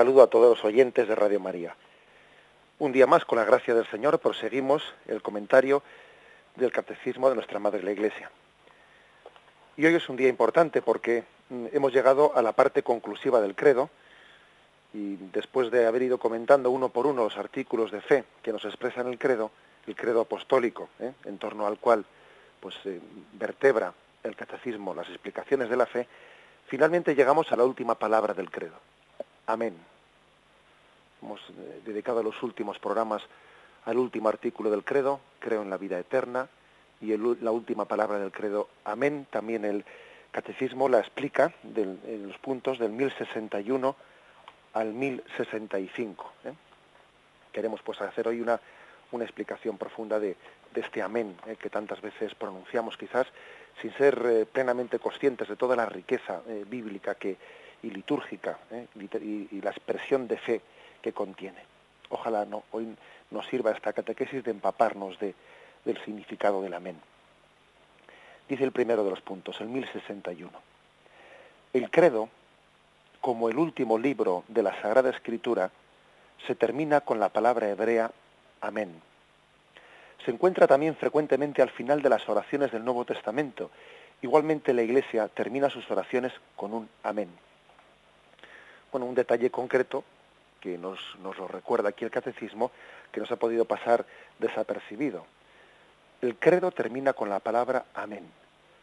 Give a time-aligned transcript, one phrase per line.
[0.00, 1.76] Saludo a todos los oyentes de Radio María.
[2.78, 5.82] Un día más, con la gracia del Señor, proseguimos el comentario
[6.56, 8.30] del Catecismo de nuestra Madre la Iglesia.
[9.76, 13.54] Y hoy es un día importante porque mm, hemos llegado a la parte conclusiva del
[13.54, 13.90] credo
[14.94, 18.64] y después de haber ido comentando uno por uno los artículos de fe que nos
[18.64, 19.50] expresan el credo,
[19.86, 21.12] el credo apostólico, ¿eh?
[21.26, 22.06] en torno al cual
[22.58, 22.98] pues eh,
[23.34, 23.92] vertebra
[24.24, 26.08] el catecismo las explicaciones de la fe,
[26.68, 28.76] finalmente llegamos a la última palabra del credo.
[29.50, 29.76] Amén.
[31.20, 33.20] Hemos eh, dedicado los últimos programas
[33.84, 36.48] al último artículo del credo, creo en la vida eterna,
[37.00, 39.84] y la última palabra del credo, amén, también el
[40.30, 43.96] catecismo la explica en los puntos del 1061
[44.74, 46.32] al 1065.
[46.44, 46.52] ¿eh?
[47.50, 48.60] Queremos pues hacer hoy una,
[49.10, 50.36] una explicación profunda de,
[50.76, 51.56] este amén ¿eh?
[51.56, 53.26] que tantas veces pronunciamos quizás
[53.82, 57.36] sin ser eh, plenamente conscientes de toda la riqueza bíblica que,
[57.82, 58.86] y litúrgica ¿eh?
[58.96, 60.60] y, la expresión de fe
[61.02, 61.62] que contiene.
[62.08, 62.96] Ojalá hoy
[63.30, 65.34] nos sirva esta catequesis de empaparnos de,
[65.84, 66.96] del significado del amén.
[68.48, 70.50] Dice el primero de los puntos, el 1061.
[71.72, 72.28] El credo,
[73.20, 75.70] como el último libro de la Sagrada Escritura,
[76.46, 78.10] se termina con la palabra hebrea
[78.60, 79.00] amén.
[80.24, 83.70] Se encuentra también frecuentemente al final de las oraciones del Nuevo Testamento.
[84.20, 87.30] Igualmente la Iglesia termina sus oraciones con un amén.
[88.92, 90.04] Bueno, un detalle concreto
[90.60, 92.70] que nos, nos lo recuerda aquí el catecismo,
[93.12, 94.04] que nos ha podido pasar
[94.38, 95.24] desapercibido.
[96.20, 98.28] El credo termina con la palabra amén.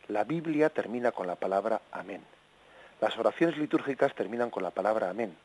[0.08, 2.24] La Biblia termina con la palabra amén.
[3.02, 5.36] Las oraciones litúrgicas terminan con la palabra amén.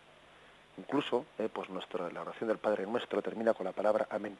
[0.78, 4.38] Incluso, eh, pues nuestro, la oración del Padre Nuestro termina con la palabra amén.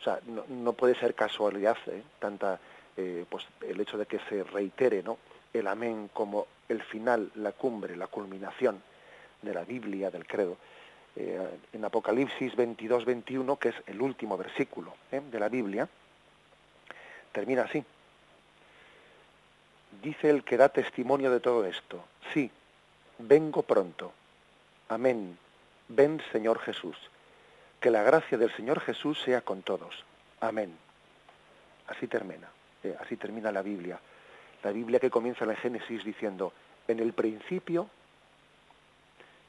[0.00, 0.18] O sea,
[0.48, 2.58] no, puede ser casualidad eh, tanta,
[2.96, 5.18] eh, pues el hecho de que se reitere, ¿no?
[5.52, 8.82] El amén como el final, la cumbre, la culminación
[9.44, 10.56] de la Biblia, del credo.
[11.16, 15.20] Eh, en Apocalipsis 22, 21, que es el último versículo ¿eh?
[15.30, 15.88] de la Biblia,
[17.32, 17.84] termina así.
[20.02, 22.50] Dice el que da testimonio de todo esto, sí,
[23.18, 24.12] vengo pronto.
[24.88, 25.38] Amén.
[25.88, 26.96] Ven Señor Jesús.
[27.80, 30.04] Que la gracia del Señor Jesús sea con todos.
[30.40, 30.76] Amén.
[31.86, 32.48] Así termina,
[32.82, 34.00] eh, así termina la Biblia.
[34.62, 36.52] La Biblia que comienza en Génesis diciendo,
[36.88, 37.88] en el principio,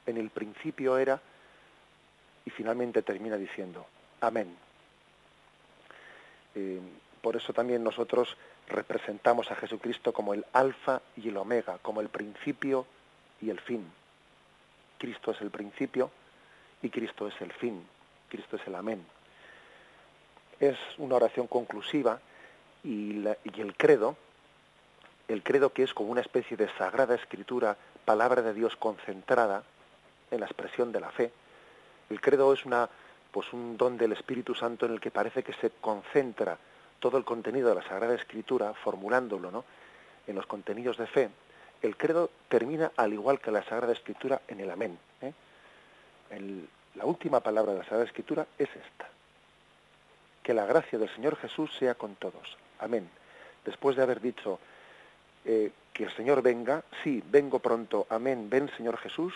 [0.06, 1.20] en el principio era,
[2.44, 3.86] y finalmente termina diciendo,
[4.20, 4.56] amén.
[6.54, 6.80] Eh,
[7.20, 8.36] por eso también nosotros
[8.68, 12.86] representamos a Jesucristo como el alfa y el omega, como el principio
[13.40, 13.84] y el fin.
[14.98, 16.10] Cristo es el principio
[16.82, 17.84] y Cristo es el fin,
[18.28, 19.04] Cristo es el amén.
[20.58, 22.20] Es una oración conclusiva
[22.82, 24.16] y, el credo,
[25.28, 29.64] el credo que es como una especie de sagrada escritura, palabra de Dios concentrada
[30.30, 31.32] en la expresión de la fe.
[32.10, 32.88] El credo es una,
[33.30, 36.58] pues un don del Espíritu Santo en el que parece que se concentra
[37.00, 39.64] todo el contenido de la Sagrada Escritura, formulándolo ¿no?
[40.26, 41.30] en los contenidos de fe.
[41.82, 44.98] El credo termina al igual que la Sagrada Escritura en el amén.
[45.20, 45.32] ¿eh?
[46.94, 49.08] La última palabra de la Sagrada Escritura es esta.
[50.42, 52.56] Que la gracia del Señor Jesús sea con todos.
[52.78, 53.08] Amén.
[53.64, 54.58] Después de haber dicho
[55.44, 59.34] eh, que el Señor venga, sí, vengo pronto, amén, ven Señor Jesús,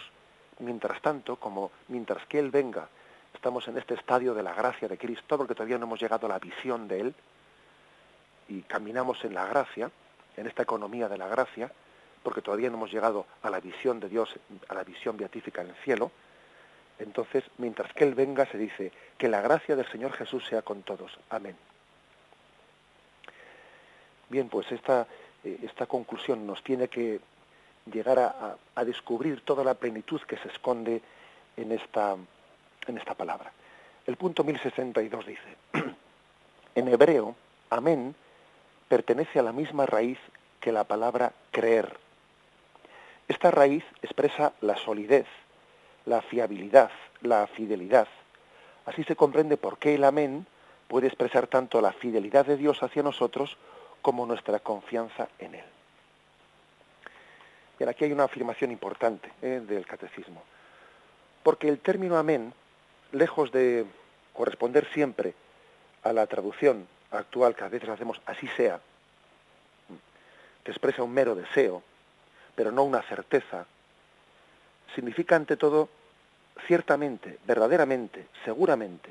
[0.61, 2.89] mientras tanto, como mientras que Él venga,
[3.35, 6.31] estamos en este estadio de la gracia de Cristo, porque todavía no hemos llegado a
[6.31, 7.15] la visión de Él,
[8.49, 9.91] y caminamos en la gracia,
[10.37, 11.73] en esta economía de la gracia,
[12.23, 14.35] porque todavía no hemos llegado a la visión de Dios,
[14.69, 16.11] a la visión beatífica en el cielo,
[17.01, 20.83] entonces, mientras que Él venga, se dice, que la gracia del Señor Jesús sea con
[20.83, 21.19] todos.
[21.31, 21.57] Amén.
[24.29, 25.07] Bien, pues esta,
[25.43, 27.21] esta conclusión nos tiene que
[27.91, 31.03] llegar a, descubrir toda la plenitud que se esconde
[31.57, 32.17] en esta,
[32.87, 33.53] en esta palabra.
[34.07, 35.57] El punto 1062 dice,
[36.75, 37.37] en hebreo,
[37.69, 38.15] amén
[38.89, 40.19] pertenece a la misma raíz
[40.61, 41.97] que la palabra creer.
[43.29, 45.27] Esta raíz expresa la solidez,
[46.07, 46.91] la fiabilidad,
[47.21, 48.09] la fidelidad.
[48.87, 50.47] Así se comprende por qué el amén
[50.89, 53.57] puede expresar tanto la fidelidad de Dios hacia nosotros
[54.03, 55.80] como nuestra confianza en Él.
[57.81, 59.63] Bien, aquí hay una afirmación importante ¿eh?
[59.67, 60.43] del catecismo.
[61.43, 62.53] Porque el término amén,
[63.11, 63.87] lejos de
[64.35, 65.33] corresponder siempre
[66.03, 68.81] a la traducción actual que a veces hacemos así sea,
[70.63, 71.83] que expresa un mero deseo,
[72.55, 73.65] pero no una certeza,
[74.95, 75.89] significa ante todo
[76.67, 79.09] ciertamente, verdaderamente, seguramente,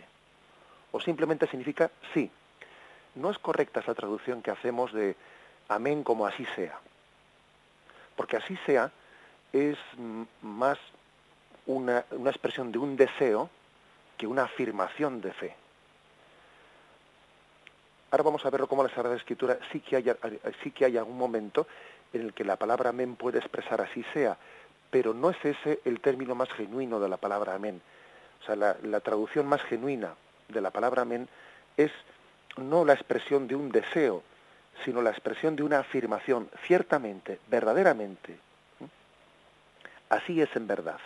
[0.92, 2.30] o simplemente significa sí.
[3.16, 5.16] No es correcta esa traducción que hacemos de
[5.70, 6.80] amén como así sea,
[8.20, 8.92] porque así sea
[9.54, 9.78] es
[10.42, 10.78] más
[11.68, 13.50] una, expresión de un deseo
[14.18, 15.56] que una afirmación de fe.
[18.12, 20.12] Ahora vamos a verlo cómo la Sagrada Escritura sí que, hay,
[20.62, 21.66] sí que hay algún momento
[22.12, 24.38] en el que la palabra amén puede expresar así sea,
[24.92, 27.82] pero no es ese el término más genuino de la palabra amén.
[28.42, 30.14] O sea, la, la traducción más genuina
[30.50, 31.30] de la palabra amén
[31.78, 31.92] es
[32.58, 34.24] no la expresión de un deseo,
[34.86, 38.38] sino la expresión de una afirmación, ciertamente, verdaderamente.
[40.10, 41.00] Así es en verdad.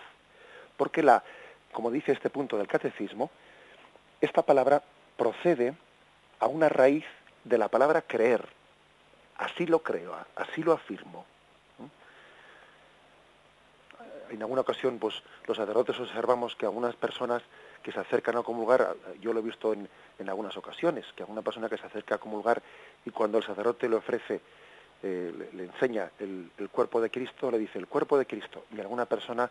[0.78, 1.24] Porque la,
[1.72, 3.30] como dice este punto del catecismo,
[4.22, 4.82] esta palabra
[5.18, 5.74] procede
[6.40, 7.06] a una raíz
[7.44, 8.48] de la palabra creer.
[9.38, 11.26] Así lo creo, así lo afirmo.
[14.30, 17.44] En alguna ocasión, pues los sacerdotes observamos que algunas personas
[17.84, 19.90] que se acercan a comulgar, yo lo he visto en,
[20.28, 22.64] algunas ocasiones, que alguna persona que se acerca a comulgar
[23.06, 24.42] y cuando el sacerdote le ofrece,
[25.02, 28.66] eh, le, enseña el, cuerpo de Cristo, le dice el cuerpo de Cristo.
[28.72, 29.50] Y alguna persona,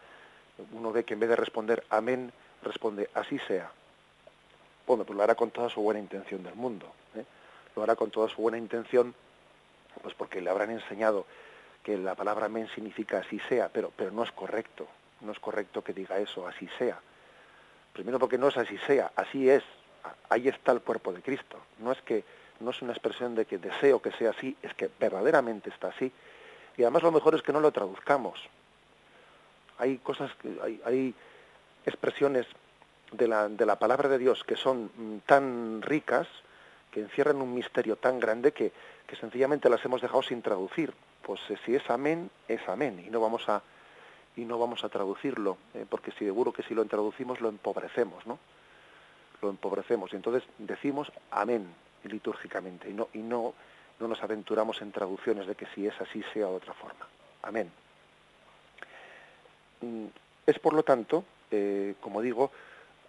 [0.72, 2.32] uno ve que en vez de responder amén,
[2.62, 3.70] responde así sea.
[4.87, 6.87] Bueno, pues lo hará con toda su buena intención del mundo.
[7.14, 7.25] ¿eh?
[7.76, 9.14] Lo hará con toda su buena intención,
[10.02, 11.26] pues porque le habrán enseñado
[11.82, 14.87] que la palabra amén significa así sea, pero, pero no es correcto.
[15.20, 16.98] No es correcto que diga eso, así sea.
[17.93, 19.62] Primero porque no es así sea, así es.
[20.31, 21.58] Ahí está el cuerpo de Cristo.
[21.78, 22.25] No es que
[22.62, 26.10] no es una expresión de que deseo que sea así, es que verdaderamente está así.
[26.76, 28.40] Y además lo mejor es que no lo traduzcamos.
[29.78, 30.30] Hay cosas
[30.62, 31.14] hay, hay
[31.84, 32.46] expresiones
[33.12, 36.28] de la, de la palabra de Dios que son mm, tan ricas,
[36.90, 38.72] que encierran un misterio tan grande que,
[39.06, 40.94] que sencillamente las hemos dejado sin traducir.
[41.22, 43.62] Pues eh, si es amén, es amén, y no vamos a,
[44.36, 48.38] y no vamos a traducirlo, eh, porque seguro que si lo traducimos lo empobrecemos, ¿no?
[49.40, 50.12] Lo empobrecemos.
[50.12, 51.66] Y entonces decimos amén
[52.04, 53.54] litúrgicamente, y no, y no,
[54.00, 57.06] no nos aventuramos en traducciones de que si es así sea de otra forma.
[57.43, 57.70] Amén.
[59.81, 60.06] Mm,
[60.46, 62.50] es por lo tanto, eh, como digo,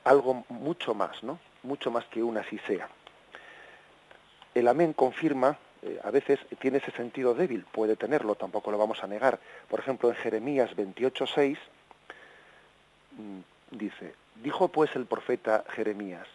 [0.03, 1.39] algo mucho más, ¿no?
[1.63, 2.89] Mucho más que un así sea.
[4.53, 9.03] El amén confirma, eh, a veces tiene ese sentido débil, puede tenerlo, tampoco lo vamos
[9.03, 9.39] a negar.
[9.69, 11.57] Por ejemplo, en Jeremías 28.6
[13.17, 13.39] mm,
[13.71, 14.13] dice,
[14.43, 16.27] dijo pues el profeta Jeremías,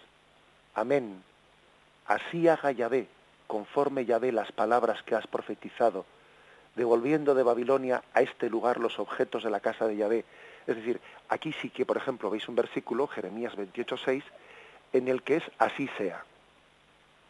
[0.75, 1.23] amén,
[2.09, 3.07] así haga Yahvé,
[3.47, 6.05] conforme Yahvé las palabras que has profetizado,
[6.75, 10.25] devolviendo de Babilonia a este lugar los objetos de la casa de Yahvé,
[10.67, 14.23] es decir, aquí sí que, por ejemplo, veis un versículo, Jeremías 28.6,
[14.93, 16.25] en el que es así sea.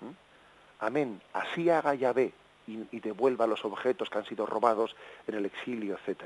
[0.00, 0.84] ¿Mm?
[0.84, 2.32] Amén, así haga Yahvé
[2.66, 4.94] y, y, devuelva los objetos que han sido robados
[5.26, 6.22] en el exilio, etc.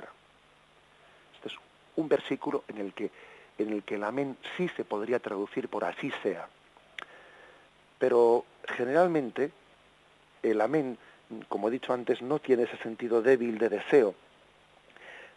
[1.35, 1.55] Este es
[1.97, 3.11] un versículo en el que,
[3.59, 6.49] en el, que el amén sí se podría traducir por así sea.
[8.03, 9.53] Pero generalmente
[10.43, 10.99] el amén,
[11.49, 14.17] como he dicho antes, no tiene ese sentido débil de deseo,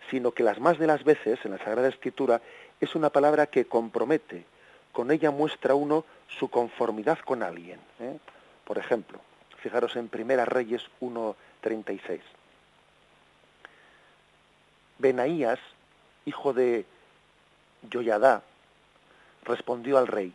[0.09, 2.41] sino que las más de las veces en la Sagrada Escritura
[2.81, 4.45] es una palabra que compromete,
[4.93, 6.05] con ella muestra uno
[6.39, 7.79] su conformidad con alguien.
[7.99, 8.17] ¿eh?
[8.63, 9.19] Por ejemplo,
[9.59, 12.19] fijaros en Primera Reyes 1.36.
[14.97, 15.59] Benaías,
[16.25, 16.87] hijo de
[17.91, 18.41] Yoyadá,
[19.43, 20.33] respondió al rey,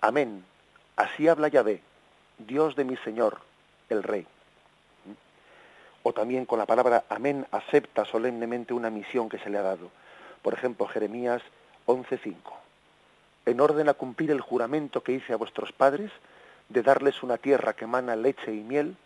[0.00, 0.44] Amén,
[0.98, 1.80] así habla Yahvé,
[2.36, 3.40] Dios de mi Señor,
[3.88, 4.26] el rey
[6.08, 9.90] o también con la palabra amén acepta solemnemente una misión que se le ha dado.
[10.40, 11.42] Por ejemplo, Jeremías
[11.86, 12.34] 11:5.
[13.44, 16.10] En orden a cumplir el juramento que hice a vuestros padres
[16.70, 18.96] de darles una tierra que emana leche y miel,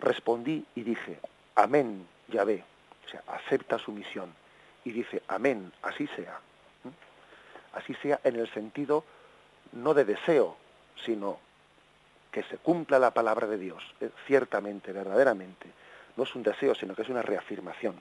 [0.00, 1.20] respondí y dije,
[1.54, 2.64] amén, Yahvé.
[3.06, 4.32] O sea, acepta su misión.
[4.84, 6.40] Y dice, amén, así sea.
[6.82, 7.76] ¿Mm?
[7.76, 9.04] Así sea en el sentido
[9.72, 10.56] no de deseo,
[11.04, 11.38] sino
[12.30, 15.68] que se cumpla la palabra de Dios, eh, ciertamente, verdaderamente.
[16.16, 18.00] No es un deseo, sino que es una reafirmación.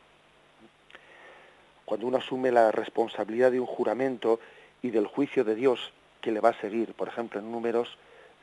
[1.85, 4.39] Cuando uno asume la responsabilidad de un juramento
[4.81, 7.97] y del juicio de Dios que le va a seguir, por ejemplo, en números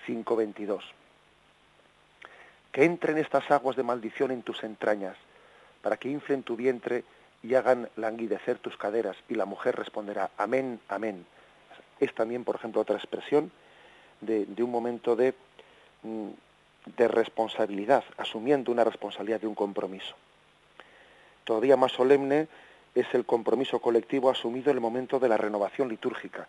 [0.07, 0.81] 5.22.
[2.71, 5.17] Que entren estas aguas de maldición en tus entrañas,
[5.83, 7.05] para que inflen tu vientre
[7.43, 9.17] y hagan languidecer tus caderas.
[9.29, 11.27] Y la mujer responderá, amén, amén.
[11.99, 13.51] Es también, por ejemplo, otra expresión
[14.21, 15.35] de, un momento de
[16.03, 16.31] Mm,
[16.97, 20.15] de responsabilidad, asumiendo una responsabilidad de un compromiso.
[21.45, 22.49] Todavía más solemne
[22.95, 26.49] es el compromiso colectivo asumido en el momento de la renovación litúrgica.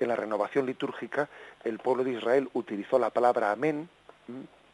[0.00, 1.28] En la renovación litúrgica,
[1.62, 3.88] el pueblo de Israel utilizó la palabra amén,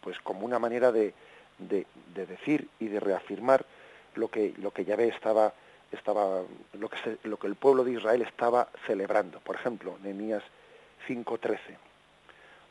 [0.00, 1.12] pues como una manera de,
[1.58, 3.66] de, decir y de reafirmar
[4.14, 5.52] lo que, lo que Yahvé estaba,
[5.92, 9.38] estaba lo, que lo que el pueblo de Israel estaba celebrando.
[9.40, 10.42] Por ejemplo, Nehemías
[11.06, 11.58] 5.13.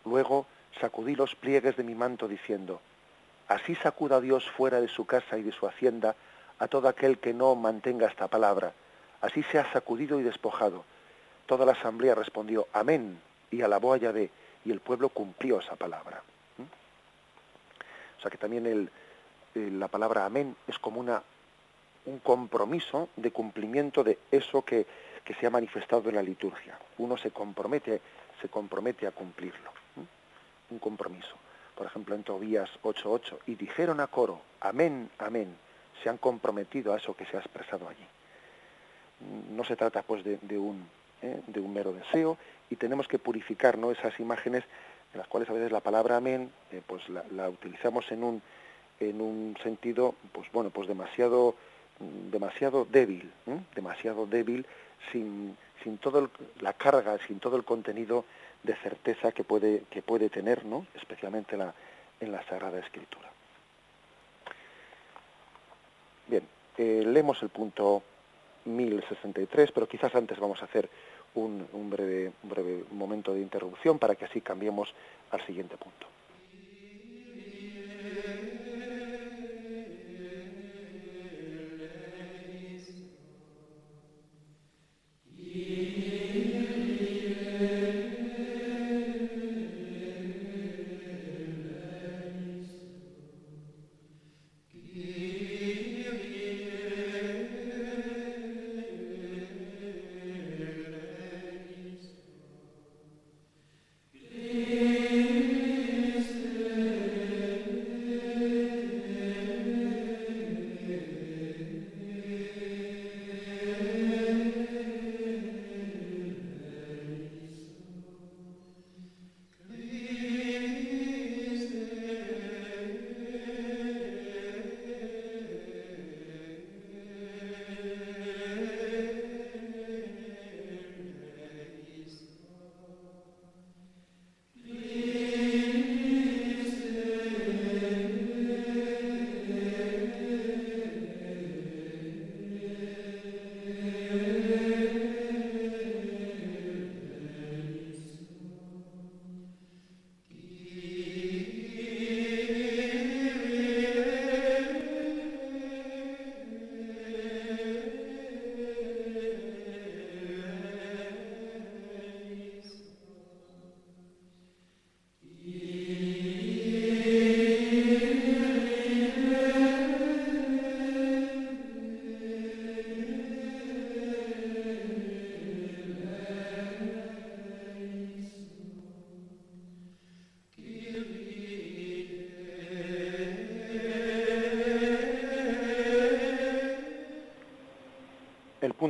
[0.05, 0.45] Luego
[0.79, 2.81] sacudí los pliegues de mi manto diciendo,
[3.47, 6.15] así sacuda Dios fuera de su casa y de su hacienda
[6.59, 8.73] a todo aquel que no mantenga esta palabra.
[9.21, 10.83] Así se ha sacudido y despojado.
[11.45, 13.19] Toda la asamblea respondió, amén,
[13.51, 14.29] y alabó a Yahvé,
[14.65, 16.21] y el pueblo cumplió esa palabra.
[16.57, 16.63] ¿Mm?
[18.17, 18.89] O sea que también
[19.53, 21.21] la palabra amén es como una,
[22.05, 24.85] un compromiso de cumplimiento de eso que,
[25.23, 26.77] que se ha manifestado en la liturgia.
[26.97, 28.01] Uno se compromete,
[28.41, 29.82] se compromete a cumplirlo.
[30.73, 31.35] Un compromiso.
[31.75, 35.55] Por ejemplo, en Tobías 8.8, y dijeron a coro, amén, amén,
[36.01, 38.05] se han comprometido a eso que se ha expresado allí.
[39.55, 40.87] No se trata pues de, un,
[41.21, 41.41] ¿eh?
[41.45, 42.37] de un mero deseo
[42.71, 43.91] y tenemos que purificar ¿no?
[43.91, 44.63] esas imágenes
[45.13, 48.41] en las cuales a veces la palabra amén eh, pues la, utilizamos en un,
[48.99, 51.55] en un sentido pues bueno pues demasiado
[52.31, 53.31] demasiado débil,
[53.75, 54.65] demasiado débil
[55.11, 56.27] sin, sin toda
[56.59, 58.25] la carga, sin todo el contenido
[58.63, 60.87] de certeza que puede, que puede tener, ¿no?
[60.95, 61.73] especialmente la,
[62.19, 63.29] en la Sagrada Escritura.
[66.27, 68.01] Bien, eh, leemos el punto
[68.65, 70.89] 1063, pero quizás antes vamos a hacer
[71.35, 74.93] un, un, breve, un breve momento de interrupción para que así cambiemos
[75.31, 76.12] al siguiente punto.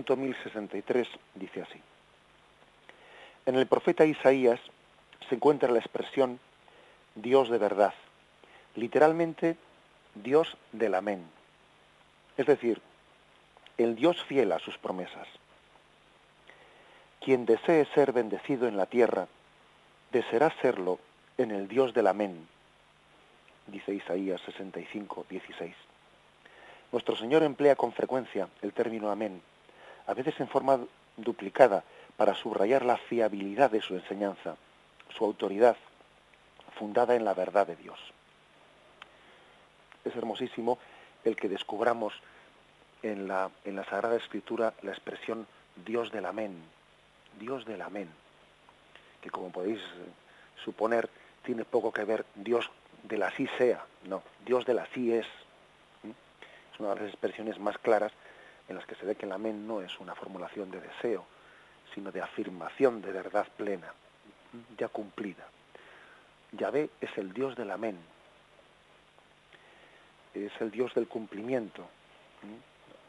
[0.03, 1.79] Punto 1063 dice así.
[3.45, 4.59] En el profeta Isaías
[5.29, 6.41] se encuentra la expresión
[7.15, 7.93] Dios de verdad,
[8.75, 9.55] literalmente
[10.15, 11.23] Dios del amén,
[12.35, 12.81] es decir,
[13.77, 15.27] el Dios fiel a sus promesas.
[17.21, 19.29] Quien desee ser bendecido en la tierra,
[20.11, 20.99] deseará serlo
[21.37, 22.45] en el Dios del amén,
[23.67, 25.73] dice Isaías 65, 16.
[26.91, 29.41] Nuestro Señor emplea con frecuencia el término amén
[30.07, 30.79] a veces en forma
[31.17, 31.83] duplicada,
[32.17, 34.55] para subrayar la fiabilidad de su enseñanza,
[35.15, 35.75] su autoridad,
[36.77, 37.99] fundada en la verdad de Dios.
[40.05, 40.77] Es hermosísimo
[41.23, 42.13] el que descubramos
[43.01, 45.47] en la, en la Sagrada Escritura la expresión
[45.85, 46.63] Dios del Amén,
[47.39, 48.09] Dios del Amén,
[49.21, 49.81] que como podéis
[50.63, 51.09] suponer
[51.43, 52.69] tiene poco que ver Dios
[53.03, 55.25] de la sí sea, no, Dios de la sí es.
[56.03, 58.11] Es una de las expresiones más claras
[58.67, 61.25] en las que se ve que el amén no es una formulación de deseo,
[61.93, 63.93] sino de afirmación de verdad plena,
[64.77, 65.47] ya cumplida.
[66.51, 67.97] Yahvé es el Dios del amén,
[70.33, 71.87] es el Dios del cumplimiento.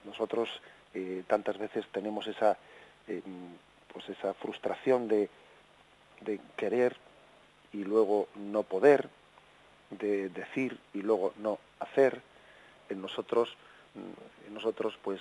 [0.04, 0.48] Nosotros
[0.92, 2.56] eh, tantas veces tenemos esa,
[3.08, 3.22] eh,
[3.92, 5.28] pues esa frustración de,
[6.20, 6.96] de querer
[7.72, 9.08] y luego no poder,
[9.90, 12.20] de decir y luego no hacer.
[12.88, 13.56] En nosotros
[14.50, 15.20] nosotros pues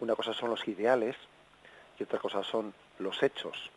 [0.00, 1.16] Una cosa son los ideales
[1.98, 3.70] y otra cosa son los hechos.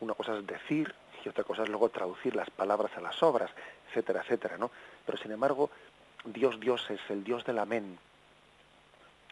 [0.00, 3.50] Una cosa es decir y otra cosa es luego traducir las palabras a las obras,
[3.88, 4.70] etcétera, etcétera, ¿no?
[5.04, 5.70] Pero sin embargo,
[6.24, 7.98] Dios Dios es el Dios del amén.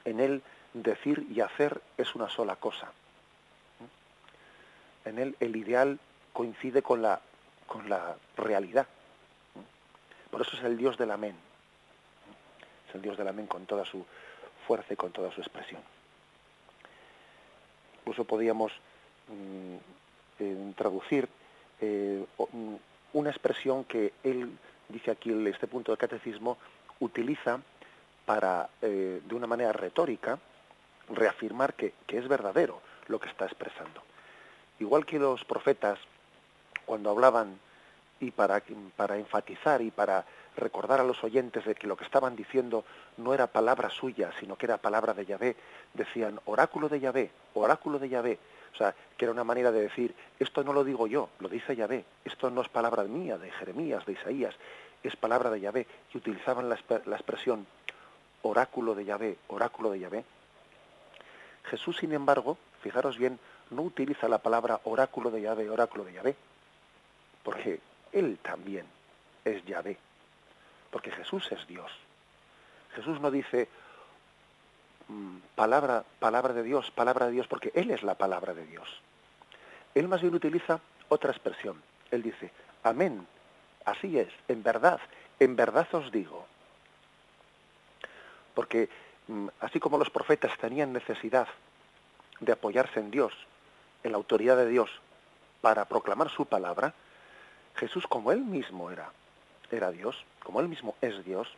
[0.05, 0.43] En él
[0.73, 2.93] decir y hacer es una sola cosa.
[5.05, 5.99] En él el ideal
[6.33, 7.21] coincide con la,
[7.67, 8.87] con la realidad.
[10.31, 11.37] Por eso es el Dios del amén.
[12.95, 14.05] El Dios del amén con toda su
[14.67, 15.81] fuerza y con toda su expresión.
[17.99, 18.73] Incluso podríamos
[19.29, 19.77] mm,
[20.41, 21.29] eh, traducir
[21.81, 22.75] eh, mm,
[23.15, 24.51] una expresión que él
[24.89, 26.59] dice aquí en este punto del catecismo
[27.01, 27.61] utiliza
[28.27, 30.39] para, eh, de una manera retórica,
[31.09, 34.03] reafirmar que, que, es verdadero lo que está expresando.
[34.81, 35.99] Igual que los profetas,
[36.87, 37.59] cuando hablaban
[38.21, 38.63] y para,
[38.97, 40.25] para enfatizar y para
[40.57, 42.85] recordar a los oyentes de que lo que estaban diciendo
[43.17, 45.57] no era palabra suya, sino que era palabra de Yahvé,
[45.95, 48.39] decían oráculo de Yahvé, oráculo de Yahvé.
[48.73, 51.77] O sea, que era una manera de decir, esto no lo digo yo, lo dice
[51.77, 54.55] Yahvé, esto no es palabra mía, de Jeremías, de Isaías,
[55.03, 55.87] es palabra de Yahvé.
[56.13, 57.67] Y utilizaban la, la expresión
[58.43, 60.25] oráculo de Yahvé, oráculo de Yahvé.
[61.65, 63.39] Jesús, sin embargo, fijaros bien,
[63.71, 66.37] no utiliza la palabra oráculo de Yahvé, oráculo de Yahvé,
[67.43, 67.81] porque
[68.15, 68.87] él también
[69.45, 69.99] es Yahvé,
[70.91, 71.91] porque Jesús es Dios.
[72.95, 73.69] Jesús no dice
[75.09, 78.89] mm, palabra, palabra de Dios, palabra de Dios, porque Él es la palabra de Dios.
[79.95, 81.83] Él más bien utiliza otra expresión.
[82.11, 82.51] Él dice,
[82.85, 83.27] amén,
[83.85, 85.01] así es, en verdad,
[85.41, 86.47] en verdad os digo.
[88.55, 88.89] Porque
[89.27, 91.49] mm, así como los profetas tenían necesidad
[92.39, 93.33] de apoyarse en Dios,
[94.05, 94.91] en la autoridad de Dios,
[95.61, 96.95] para proclamar su palabra,
[97.77, 99.11] Jesús, como él mismo era,
[99.71, 101.49] era Dios, como él mismo es Dios,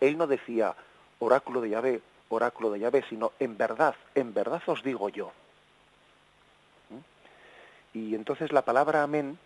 [0.00, 0.74] él no decía
[1.18, 5.32] oráculo de Yahvé, oráculo de Yahvé, sino en verdad, en verdad os digo yo.
[6.90, 7.98] ¿Mm?
[7.98, 9.38] Y entonces la palabra amén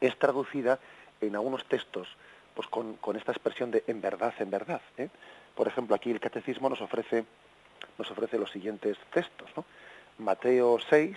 [0.00, 0.78] es traducida
[1.20, 2.08] en algunos textos
[2.54, 4.80] pues con, esta expresión de en verdad, en verdad.
[4.98, 5.08] ¿eh?
[5.54, 7.24] Por ejemplo, aquí el catecismo nos ofrece,
[7.96, 9.48] nos ofrece los siguientes textos.
[10.18, 11.16] Mateo 6,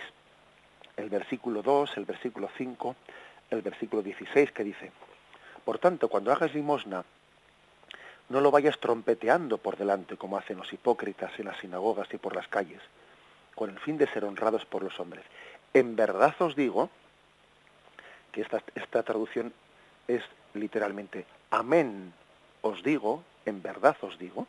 [0.96, 2.96] el versículo 2, el versículo 5,
[3.54, 4.92] el versículo 16 que dice,
[5.64, 7.04] por tanto, cuando hagas limosna,
[8.28, 12.34] no lo vayas trompeteando por delante como hacen los hipócritas en las sinagogas y por
[12.34, 12.80] las calles,
[13.54, 15.24] con el fin de ser honrados por los hombres.
[15.72, 16.90] En verdad os digo,
[18.32, 19.52] que esta, esta traducción
[20.08, 20.22] es
[20.54, 22.12] literalmente, amén
[22.62, 24.46] os digo, en verdad os digo,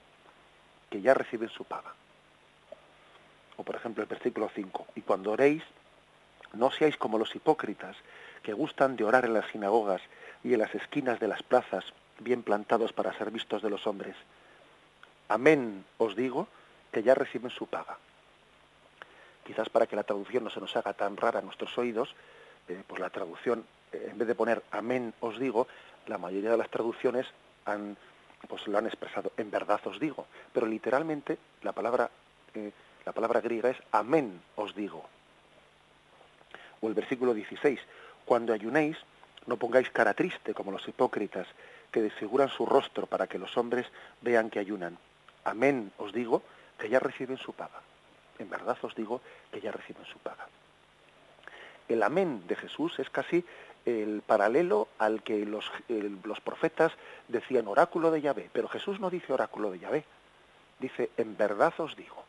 [0.90, 1.94] que ya reciben su paga.
[3.58, 5.64] O por ejemplo el versículo 5, y cuando oréis,
[6.54, 7.96] no seáis como los hipócritas,
[8.46, 10.02] que gustan de orar en las sinagogas
[10.44, 11.84] y en las esquinas de las plazas,
[12.20, 14.16] bien plantados para ser vistos de los hombres.
[15.28, 16.48] Amén os digo
[16.92, 17.98] que ya reciben su paga.
[19.44, 22.14] Quizás para que la traducción no se nos haga tan rara a nuestros oídos,
[22.70, 25.68] eh, pues la traducción, eh, en vez de poner amén os digo,
[26.06, 27.26] la mayoría de las traducciones
[27.66, 27.98] han,
[28.48, 32.12] pues lo han expresado en verdad os digo, pero literalmente la palabra,
[32.54, 32.72] eh,
[33.06, 35.04] la palabra griega es amén os digo.
[36.82, 37.80] O el versículo 16,
[38.26, 38.98] cuando ayunéis,
[39.46, 41.48] no pongáis cara triste como los hipócritas,
[41.92, 43.86] que desfiguran su rostro para que los hombres
[44.22, 44.98] vean que ayunan.
[45.44, 46.42] Amén os digo
[46.78, 47.82] que ya reciben su paga.
[48.40, 50.48] En verdad os digo que ya reciben su paga.
[51.88, 53.46] El amén de Jesús es casi
[53.86, 55.72] el paralelo al que los,
[56.44, 56.92] profetas
[57.28, 60.04] decían oráculo de Yahvé, pero Jesús no dice oráculo de Yahvé,
[60.80, 62.24] dice en verdad os digo.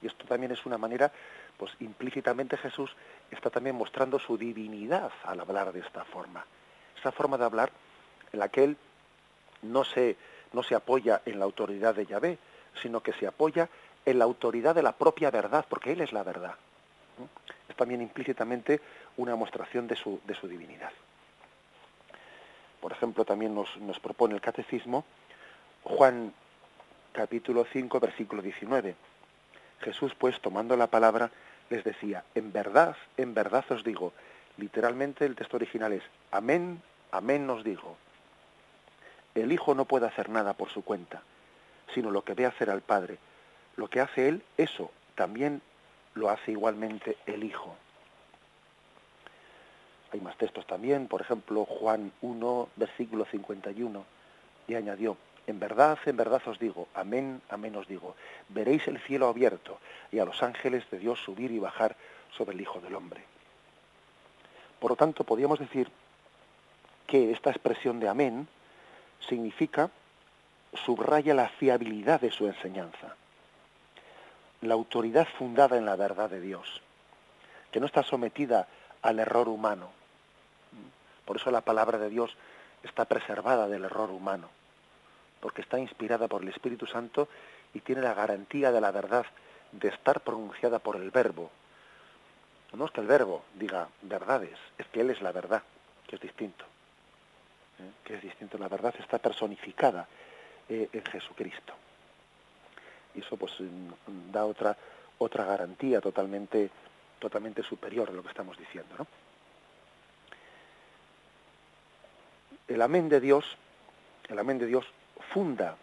[0.00, 1.12] Y esto también es una manera
[1.56, 2.94] pues implícitamente Jesús
[3.30, 6.44] está también mostrando su divinidad al hablar de esta forma.
[6.98, 7.70] Esa forma de hablar
[8.32, 8.76] en la que él
[9.62, 10.16] no se,
[10.52, 12.38] no se apoya en la autoridad de Yahvé,
[12.82, 13.68] sino que se apoya
[14.04, 16.54] en la autoridad de la propia verdad, porque él es la verdad.
[17.68, 18.80] Es también implícitamente
[19.16, 20.92] una mostración de su, de su divinidad.
[22.80, 25.04] Por ejemplo, también nos, nos propone el catecismo
[25.84, 26.34] Juan
[27.12, 28.94] capítulo 5, versículo 19
[29.84, 31.30] Jesús, pues, tomando la palabra,
[31.68, 34.12] les decía, en verdad, en verdad os digo,
[34.56, 37.96] literalmente el texto original es, amén, amén os digo.
[39.34, 41.22] El Hijo no puede hacer nada por su cuenta,
[41.94, 43.18] sino lo que ve hacer al Padre.
[43.76, 45.60] Lo que hace Él, eso también
[46.14, 47.76] lo hace igualmente el Hijo.
[50.12, 54.04] Hay más textos también, por ejemplo, Juan 1, versículo 51,
[54.68, 55.16] y añadió,
[55.46, 58.14] en verdad, en verdad os digo, amén, amén os digo,
[58.48, 59.78] veréis el cielo abierto
[60.10, 61.96] y a los ángeles de Dios subir y bajar
[62.36, 63.22] sobre el Hijo del Hombre.
[64.80, 65.90] Por lo tanto, podríamos decir
[67.06, 68.48] que esta expresión de amén
[69.20, 69.90] significa,
[70.72, 73.14] subraya la fiabilidad de su enseñanza.
[74.64, 76.80] la autoridad fundada en la verdad de Dios,
[77.70, 78.66] que no está sometida
[79.02, 79.90] al error humano.
[81.24, 82.36] Por eso la palabra de Dios
[82.82, 84.48] está preservada del error humano,
[85.44, 87.28] porque está inspirada por el Espíritu Santo
[87.74, 89.26] y tiene la garantía de la verdad
[89.72, 91.50] de estar pronunciada por el verbo.
[92.72, 95.62] No es que el verbo diga verdades, es que Él es la verdad,
[96.06, 96.64] que es distinto.
[97.78, 97.90] ¿eh?
[98.04, 98.56] Que es distinto.
[98.56, 100.08] La verdad está personificada
[100.66, 101.74] eh, en Jesucristo.
[103.14, 104.74] Y eso pues mm, da otra,
[105.18, 106.70] otra garantía totalmente,
[107.18, 108.94] totalmente superior a lo que estamos diciendo.
[108.98, 109.06] ¿no?
[112.66, 113.44] El amén de Dios,
[114.30, 114.86] el amén de Dios
[115.32, 115.76] funda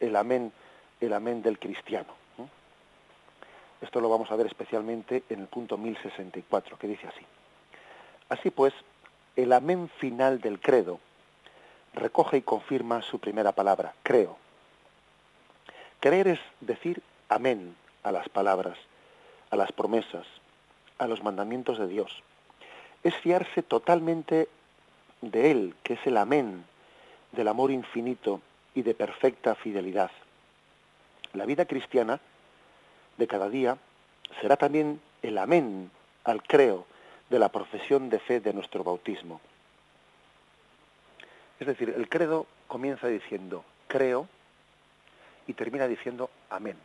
[0.00, 0.52] el amén,
[1.00, 2.14] el amén del cristiano.
[3.80, 7.24] Esto lo vamos a ver especialmente en el punto 1064, que dice así.
[8.28, 8.72] Así pues,
[9.36, 10.98] el amén final del credo
[11.92, 14.36] recoge y confirma su primera palabra, creo.
[16.00, 18.78] Creer es decir amén a las palabras,
[19.50, 20.26] a las promesas,
[20.98, 22.22] a los mandamientos de Dios.
[23.02, 24.48] Es fiarse totalmente
[25.20, 26.64] de Él, que es el amén
[27.32, 28.40] del amor infinito
[28.76, 30.10] y de perfecta fidelidad.
[31.32, 32.20] La vida cristiana
[33.16, 33.78] de cada día
[34.40, 35.90] será también el amén
[36.24, 36.86] al creo
[37.30, 39.40] de la profesión de fe de nuestro bautismo.
[41.58, 44.28] Es decir, el credo comienza diciendo creo
[45.46, 46.76] y termina diciendo amén.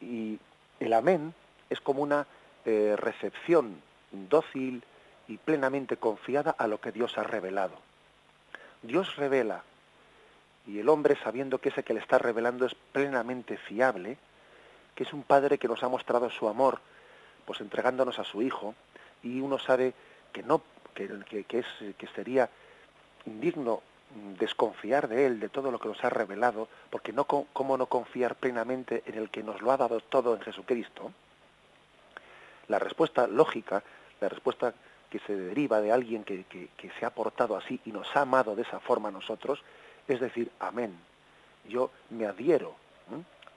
[0.00, 0.38] Y
[0.80, 1.34] el amén
[1.68, 2.26] es como una
[2.64, 4.82] eh, recepción dócil
[5.26, 7.87] y plenamente confiada a lo que Dios ha revelado.
[8.82, 9.62] Dios revela
[10.66, 14.18] y el hombre, sabiendo que ese que le está revelando es plenamente fiable,
[14.94, 16.80] que es un padre que nos ha mostrado su amor,
[17.46, 18.74] pues entregándonos a su hijo,
[19.22, 19.94] y uno sabe
[20.32, 20.60] que no,
[20.94, 22.50] que, es, que sería
[23.24, 23.82] indigno
[24.38, 28.34] desconfiar de él, de todo lo que nos ha revelado, porque no cómo no confiar
[28.36, 31.12] plenamente en el que nos lo ha dado todo en Jesucristo.
[32.68, 33.82] La respuesta lógica,
[34.20, 34.74] la respuesta
[35.10, 38.54] que se deriva de alguien que, que se ha portado así y nos ha amado
[38.54, 39.62] de esa forma a nosotros,
[40.06, 40.98] es decir, amén.
[41.68, 42.74] Yo me adhiero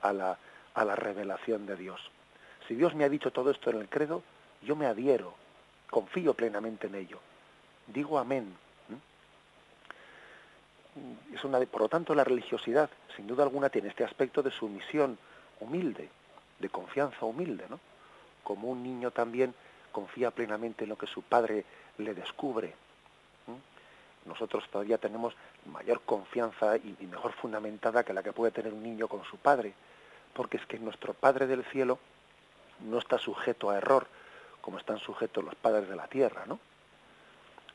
[0.01, 0.37] a la,
[0.73, 2.11] a la revelación de Dios.
[2.67, 4.23] Si Dios me ha dicho todo esto en el credo,
[4.61, 5.33] yo me adhiero,
[5.89, 7.19] confío plenamente en ello.
[7.87, 8.55] Digo amén.
[11.33, 15.17] Es una, por lo tanto, la religiosidad, sin duda alguna, tiene este aspecto de sumisión
[15.59, 16.09] humilde,
[16.59, 17.79] de confianza humilde, ¿no?
[18.43, 19.53] Como un niño también
[19.91, 21.65] confía plenamente en lo que su padre
[21.97, 22.73] le descubre.
[24.25, 25.33] Nosotros todavía tenemos
[25.65, 29.73] mayor confianza y, mejor fundamentada que la que puede tener un niño con su padre,
[30.33, 31.99] porque es que nuestro Padre del cielo
[32.81, 34.07] no está sujeto a error,
[34.61, 36.59] como están sujetos los padres de la tierra, ¿no?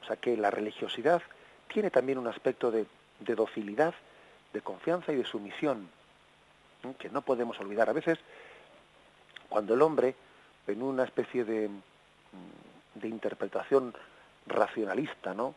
[0.03, 1.21] O sea que la religiosidad
[1.67, 2.87] tiene también un aspecto de,
[3.19, 3.95] docilidad,
[4.53, 5.89] de confianza y de sumisión,
[6.99, 7.91] que no podemos olvidar.
[7.91, 8.19] A veces,
[9.49, 10.15] cuando el hombre,
[10.69, 11.69] en una especie de,
[12.95, 13.95] de interpretación
[14.47, 15.55] racionalista, ¿no?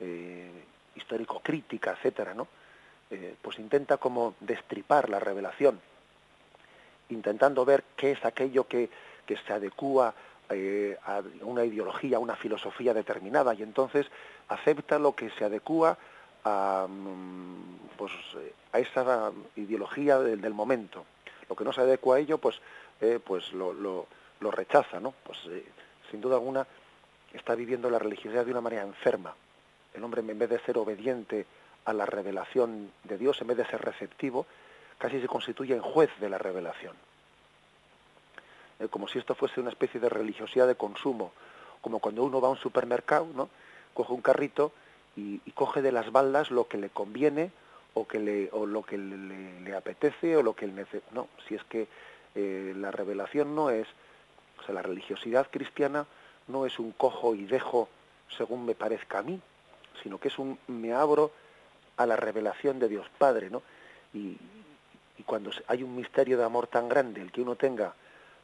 [0.00, 0.64] Eh,
[0.94, 2.48] histórico-crítica, etcétera, ¿no?
[3.10, 5.80] Eh, pues intenta como destripar la revelación,
[7.08, 8.88] intentando ver qué es aquello que,
[9.26, 10.14] que se adecúa
[10.48, 14.06] eh, a una ideología, a una filosofía determinada, y entonces
[14.48, 15.98] acepta lo que se adecúa
[16.44, 18.12] a, mm, pues,
[18.72, 21.04] a esa ideología del, momento.
[21.48, 22.60] Lo que no se adecua a ello, pues,
[23.00, 24.06] eh, pues lo, lo,
[24.40, 25.14] lo, rechaza, ¿no?
[25.24, 25.38] Pues
[26.10, 26.66] sin duda alguna
[27.32, 29.34] está viviendo la religiosidad de una manera enferma,
[29.94, 31.46] el hombre en vez de ser obediente
[31.84, 34.46] a la revelación de Dios, en vez de ser receptivo,
[34.98, 36.94] casi se constituye en juez de la revelación.
[38.80, 41.32] Eh, como si esto fuese una especie de religiosidad de consumo,
[41.80, 43.48] como cuando uno va a un supermercado, ¿no?
[43.94, 44.72] coge un carrito
[45.16, 47.50] y, coge de las baldas lo que le conviene
[47.94, 51.06] o, que le, o lo que le, apetece o lo que él necesita.
[51.12, 51.88] No, si es que
[52.34, 53.86] eh, la revelación no es,
[54.60, 56.06] o sea, la religiosidad cristiana
[56.48, 57.88] no es un cojo y dejo
[58.36, 59.40] según me parezca a mí,
[60.02, 61.32] sino que es un me abro
[61.96, 63.62] a la revelación de Dios Padre, ¿no?
[64.14, 64.36] Y,
[65.26, 67.92] cuando hay un misterio de amor tan grande, el que uno tenga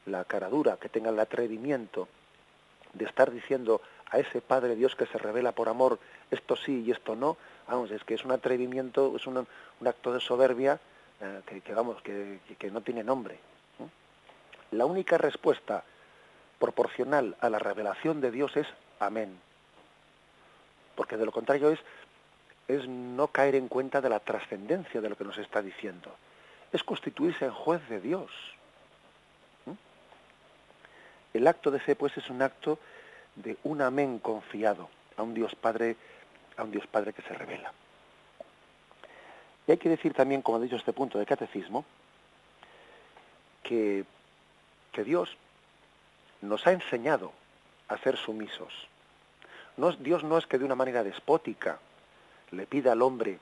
[0.04, 2.06] la cara dura, que tenga el atrevimiento
[2.92, 5.98] de estar diciendo a ese Padre Dios que se revela por amor,
[6.30, 9.48] esto sí y esto no, vamos, es que es un atrevimiento, es un,
[9.86, 10.78] acto de soberbia
[11.20, 13.38] eh, que, vamos, que, no tiene nombre.
[14.72, 15.82] La única respuesta
[16.58, 18.66] proporcional a la revelación de Dios es
[18.98, 19.38] amén
[20.96, 21.78] porque de lo contrario es,
[22.66, 26.10] es no caer en cuenta de la trascendencia de lo que nos está diciendo.
[26.72, 28.30] Es constituirse en juez de Dios.
[29.66, 29.72] ¿Mm?
[31.34, 32.80] El acto de fe, pues, es un acto
[33.36, 35.96] de un amén confiado a un Dios Padre,
[36.56, 37.72] a un Dios Padre que se revela.
[39.68, 41.84] Y hay que decir también, como ha dicho este punto de catecismo,
[43.62, 44.04] que,
[44.92, 45.36] que Dios
[46.48, 47.32] nos ha enseñado
[47.88, 48.72] a ser sumisos.
[50.00, 51.78] Dios no es que de una manera despótica
[52.50, 53.38] le pida al hombre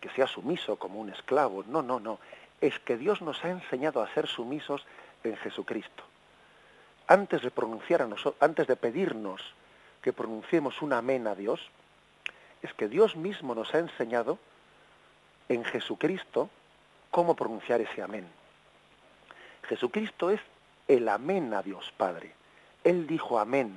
[0.00, 1.64] que sea sumiso como un esclavo.
[1.66, 2.18] No, no, no.
[2.60, 4.84] Es que Dios nos ha enseñado a ser sumisos
[5.22, 6.02] en Jesucristo.
[7.06, 8.08] Antes de pronunciar a
[8.40, 9.42] antes de pedirnos
[10.00, 11.60] que pronunciemos un amén a Dios,
[12.62, 14.38] es que Dios mismo nos ha enseñado
[15.48, 16.48] en Jesucristo
[17.10, 18.26] cómo pronunciar ese amén.
[19.68, 20.40] Jesucristo es
[20.88, 22.32] el amén a Dios Padre.
[22.84, 23.72] Él dijo amén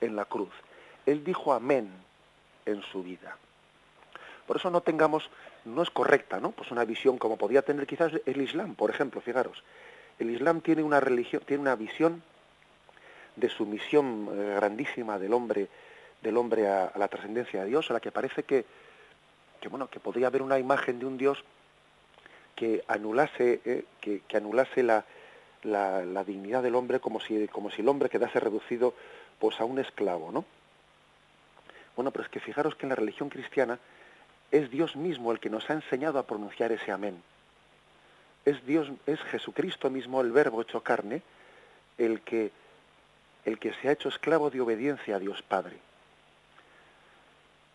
[0.00, 0.52] en la cruz.
[1.06, 1.90] Él dijo amén
[2.66, 3.36] en su vida.
[4.46, 5.30] Por eso no tengamos,
[5.64, 6.50] no es correcta, ¿no?
[6.50, 9.62] Pues una visión como podía tener quizás el Islam, por ejemplo, fijaros.
[10.18, 12.22] El Islam tiene una religión, tiene una visión
[13.36, 15.68] de sumisión eh, grandísima del hombre,
[16.20, 18.64] del hombre a, la trascendencia de Dios, a la que parece que,
[19.60, 21.42] que, bueno, que podría haber una imagen de un Dios
[22.56, 25.04] que anulase, eh, que, que, anulase la,
[25.62, 28.94] la, dignidad del hombre como si, como si el hombre quedase reducido
[29.38, 30.44] pues a un esclavo, ¿no?
[31.96, 33.78] Bueno, pero es que fijaros que en la religión cristiana
[34.50, 37.22] es Dios mismo el que nos ha enseñado a pronunciar ese amén.
[38.44, 41.22] Es Dios, es Jesucristo mismo, el verbo hecho carne,
[41.98, 42.50] el que,
[43.44, 45.76] el que se ha hecho esclavo de obediencia a Dios Padre,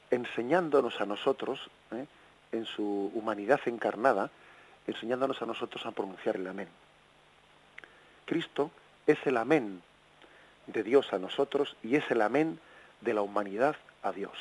[0.10, 2.06] enseñándonos a nosotros, ¿eh?
[2.52, 4.32] en su humanidad encarnada,
[4.88, 6.69] enseñándonos a nosotros a pronunciar el amén.
[8.26, 8.72] Cristo
[9.08, 9.82] es el amén
[10.68, 12.60] de Dios a nosotros y es el amén
[13.02, 14.38] de la humanidad a Dios.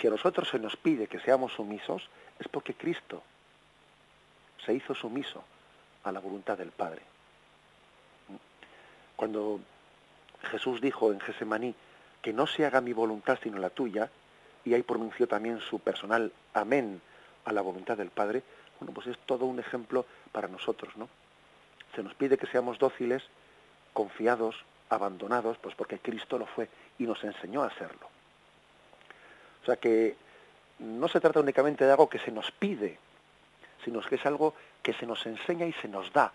[0.00, 3.22] Si a nosotros se nos pide que seamos sumisos, es porque Cristo
[4.64, 5.42] se hizo sumiso
[6.04, 7.02] a la voluntad del Padre.
[9.16, 9.60] Cuando
[10.50, 11.74] Jesús dijo en Gesemaní
[12.20, 14.10] que no se haga mi voluntad sino la tuya,
[14.64, 17.00] y ahí pronunció también su personal amén
[17.44, 18.42] a la voluntad del Padre,
[18.80, 21.08] bueno, pues es todo un ejemplo para nosotros, ¿no?
[21.96, 23.22] Se nos pide que seamos dóciles,
[23.94, 24.54] confiados,
[24.90, 28.06] abandonados, pues porque Cristo lo fue y nos enseñó a hacerlo.
[29.62, 30.14] O sea que
[30.78, 32.98] no se trata únicamente de algo que se nos pide,
[33.82, 36.32] sino que es algo que se nos enseña y se nos da.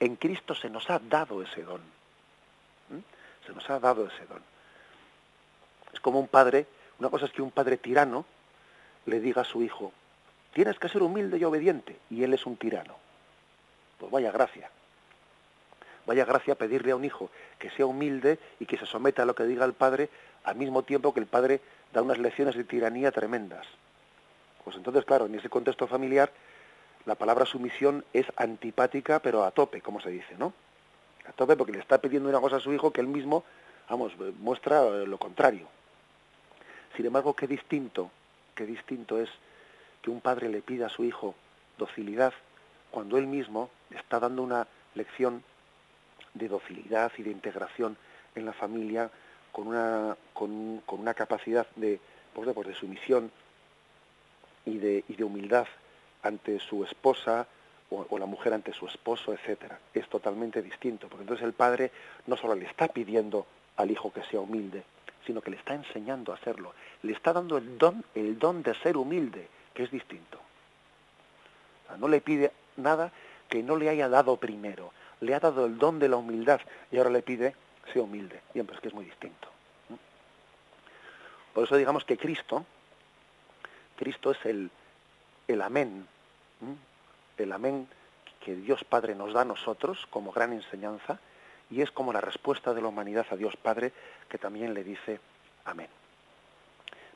[0.00, 1.80] En Cristo se nos ha dado ese don.
[2.88, 3.46] ¿Mm?
[3.46, 4.42] Se nos ha dado ese don.
[5.92, 6.66] Es como un padre,
[6.98, 8.26] una cosa es que un padre tirano
[9.06, 9.92] le diga a su hijo,
[10.52, 12.96] tienes que ser humilde y obediente, y él es un tirano.
[13.98, 14.68] Pues vaya gracia.
[16.06, 19.34] Vaya gracia pedirle a un hijo que sea humilde y que se someta a lo
[19.34, 20.10] que diga el padre
[20.44, 21.60] al mismo tiempo que el padre
[21.92, 23.66] da unas lecciones de tiranía tremendas.
[24.64, 26.30] Pues entonces, claro, en ese contexto familiar,
[27.06, 30.52] la palabra sumisión es antipática, pero a tope, como se dice, ¿no?
[31.26, 33.44] A tope porque le está pidiendo una cosa a su hijo que él mismo,
[33.88, 35.66] vamos, muestra lo contrario.
[36.96, 38.10] Sin embargo, qué distinto,
[38.54, 39.30] qué distinto es
[40.02, 41.34] que un padre le pida a su hijo
[41.78, 42.32] docilidad
[42.90, 45.42] cuando él mismo está dando una lección
[46.34, 47.96] de docilidad y de integración
[48.34, 49.10] en la familia
[49.52, 52.00] con una, con, una capacidad de,
[52.34, 53.30] pues de, pues de sumisión
[54.66, 55.66] y de, y de humildad
[56.22, 57.46] ante su esposa
[57.90, 59.78] o, la mujer ante su esposo, etcétera.
[59.92, 61.92] Es totalmente distinto, porque entonces el padre
[62.26, 64.82] no solo le está pidiendo al hijo que sea humilde,
[65.26, 66.74] sino que le está enseñando a hacerlo.
[67.02, 70.40] Le está dando el don, el don de ser humilde, que es distinto.
[71.98, 73.12] no le pide nada
[73.48, 74.92] que no le haya dado primero.
[75.20, 77.54] Le ha dado el don de la humildad y ahora le pide
[77.92, 78.40] sea humilde.
[78.52, 79.48] Bien, pues que es muy distinto.
[81.52, 82.64] Por eso digamos que Cristo,
[83.96, 84.70] Cristo es el,
[85.46, 86.06] el amén,
[87.38, 87.86] el amén
[88.40, 91.18] que Dios Padre nos da a nosotros como gran enseñanza
[91.70, 93.92] y es como la respuesta de la humanidad a Dios Padre
[94.28, 95.20] que también le dice
[95.64, 95.88] amén.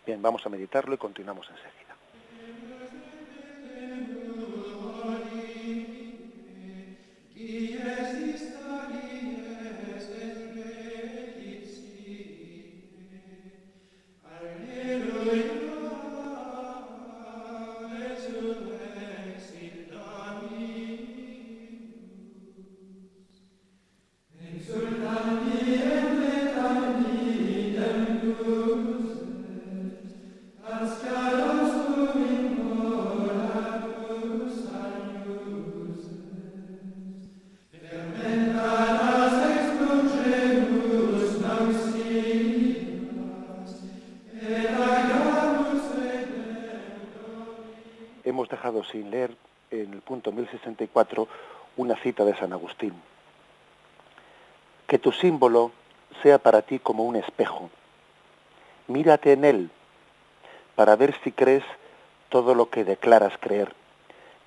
[0.07, 1.88] Bien, vamos a meditarlo y continuamos enseguida.
[48.91, 49.37] Sin leer
[49.71, 51.29] en el punto 1064
[51.77, 52.93] una cita de San Agustín.
[54.89, 55.71] Que tu símbolo
[56.23, 57.71] sea para ti como un espejo.
[58.89, 59.71] Mírate en él
[60.75, 61.65] para ver si crees
[62.29, 63.73] todo lo que declaras creer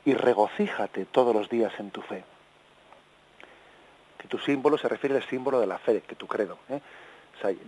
[0.03, 2.23] y regocíjate todos los días en tu fe.
[4.17, 6.57] Que tu símbolo se refiere al símbolo de la fe, que tu credo.
[6.69, 6.81] ¿eh?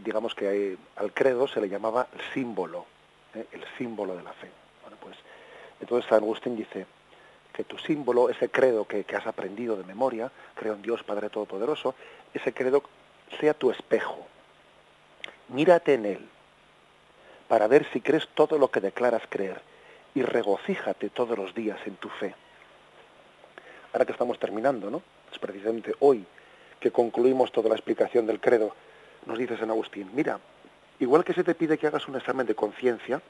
[0.03, 2.85] digamos que al credo se le llamaba el símbolo,
[3.33, 3.45] ¿eh?
[3.51, 4.49] el símbolo de la fe.
[4.81, 5.17] Bueno, pues
[5.79, 6.85] entonces San Agustín dice
[7.53, 11.29] que tu símbolo, ese credo que, que has aprendido de memoria, creo en Dios Padre
[11.29, 11.95] Todopoderoso,
[12.33, 12.83] ese credo
[13.39, 14.25] sea tu espejo.
[15.49, 16.29] Mírate en él
[17.47, 19.61] para ver si crees todo lo que declaras creer
[20.15, 22.35] y regocíjate todos los días en tu fe.
[23.91, 25.01] Ahora que estamos terminando, ¿no?
[25.31, 26.25] Es precisamente hoy
[26.79, 28.75] que concluimos toda la explicación del credo,
[29.25, 30.39] nos dice San Agustín, mira,
[30.99, 33.21] igual que se te pide que hagas un examen de conciencia,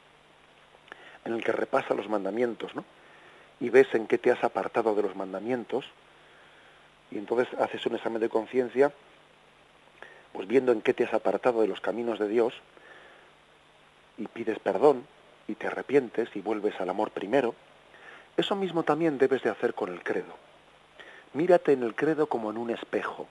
[1.25, 2.83] en el que repasa los mandamientos, ¿no?
[3.63, 5.85] Y ves en qué te has apartado de los mandamientos,
[7.11, 8.91] y entonces haces un examen de conciencia,
[10.33, 12.53] pues viendo en qué te has apartado de los caminos de Dios,
[14.17, 15.07] y pides perdón,
[15.47, 17.55] y te arrepientes y vuelves al amor primero,
[18.35, 20.35] eso mismo también debes de hacer con el credo.
[21.31, 23.29] Mírate en el credo como en un espejo.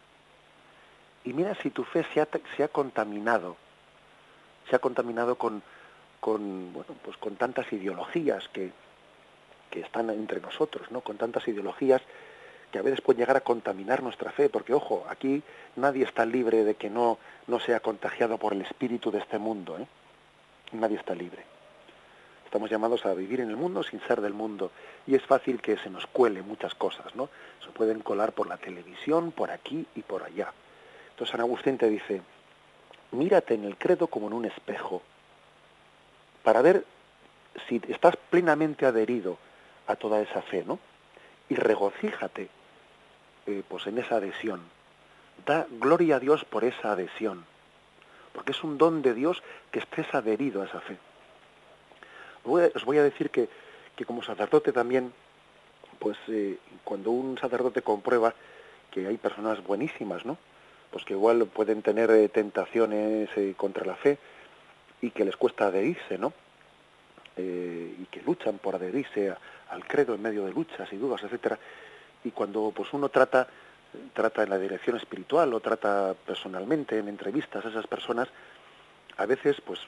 [1.24, 3.58] Y mira si tu fe se ha, se ha contaminado,
[4.70, 5.62] se ha contaminado con,
[6.20, 8.72] con, bueno, pues con tantas ideologías que,
[9.72, 11.00] que están entre nosotros, ¿no?
[11.00, 12.02] Con tantas ideologías
[12.70, 15.42] que a veces pueden llegar a contaminar nuestra fe, porque ojo, aquí
[15.76, 19.78] nadie está libre de que no, no sea contagiado por el espíritu de este mundo,
[19.78, 19.86] ¿eh?
[20.72, 21.42] Nadie está libre.
[22.44, 24.70] Estamos llamados a vivir en el mundo sin ser del mundo.
[25.06, 27.30] Y es fácil que se nos cuele muchas cosas, ¿no?
[27.64, 30.52] Se pueden colar por la televisión, por aquí y por allá.
[31.10, 32.20] Entonces San Agustín te dice,
[33.10, 35.02] mírate en el credo como en un espejo,
[36.42, 36.84] para ver
[37.68, 39.38] si estás plenamente adherido
[39.86, 40.78] a toda esa fe, ¿no?
[41.48, 42.48] Y regocíjate
[43.46, 44.60] eh, pues en esa adhesión.
[45.46, 47.44] Da gloria a Dios por esa adhesión,
[48.32, 50.98] porque es un don de Dios que estés adherido a esa fe
[52.44, 53.48] os voy a decir que,
[54.06, 55.12] como sacerdote también,
[55.98, 58.34] pues eh, cuando un sacerdote comprueba
[58.90, 60.36] que hay personas buenísimas, ¿no?
[60.90, 64.18] Pues que igual pueden tener eh, tentaciones eh, contra la fe
[65.00, 66.32] y que les cuesta adherirse, ¿no?
[67.36, 69.34] Y que luchan por adherirse
[69.70, 71.58] al credo en medio de luchas y dudas, etcétera.
[72.24, 73.48] Y cuando pues uno trata
[74.12, 78.28] trata en la dirección espiritual o trata personalmente en entrevistas a esas personas,
[79.16, 79.80] a veces, pues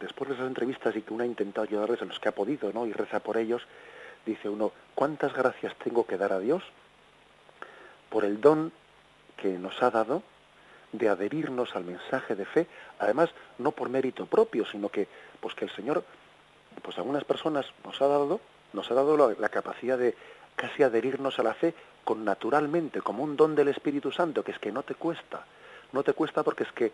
[0.00, 2.72] después de esas entrevistas y que uno ha intentado ayudarles a los que ha podido,
[2.72, 2.86] ¿no?
[2.86, 3.62] Y reza por ellos,
[4.26, 6.62] dice uno, ¿cuántas gracias tengo que dar a Dios
[8.10, 8.72] por el don
[9.36, 10.22] que nos ha dado
[10.92, 12.66] de adherirnos al mensaje de fe,
[12.98, 15.08] además no por mérito propio, sino que
[15.40, 16.04] pues que el Señor
[16.82, 18.40] pues a algunas personas nos ha dado
[18.74, 20.14] nos ha dado la, capacidad de
[20.56, 24.58] casi adherirnos a la fe con naturalmente, como un don del Espíritu Santo, que es
[24.58, 25.46] que no te cuesta,
[25.92, 26.92] no te cuesta porque es que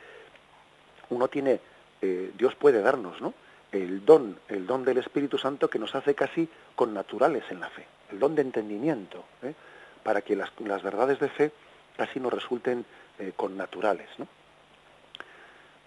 [1.09, 1.61] uno tiene,
[2.01, 3.35] eh, Dios puede darnos, ¿no?
[3.73, 7.71] El don, el don del Espíritu Santo que nos hace casi con naturales en la
[7.71, 9.55] fe, el don de entendimiento, ¿eh?
[10.03, 11.53] para que las, las, verdades de fe
[11.97, 12.85] casi nos resulten
[13.19, 14.29] eh, con naturales, ¿no?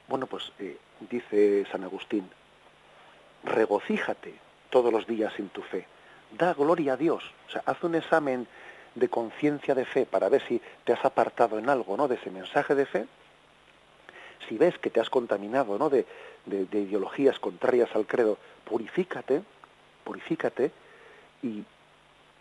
[0.07, 0.51] Bueno, pues
[1.09, 2.29] dice San Agustín,
[3.43, 4.33] regocíjate
[4.69, 5.85] todos los días en tu fe,
[6.37, 8.47] da gloria a Dios, o sea, haz un examen
[8.95, 12.07] de conciencia de fe para ver si te has apartado en algo, ¿no?
[12.07, 13.07] De ese mensaje de fe
[14.47, 15.89] si ves que te has contaminado ¿no?
[15.89, 16.05] de,
[16.45, 19.41] ideologías contrarias al credo, purifícate,
[20.03, 20.71] purifícate
[21.41, 21.63] y,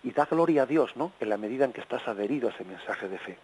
[0.02, 1.12] da gloria a Dios ¿no?
[1.20, 3.38] en la medida en que estás adherido a ese mensaje de fe.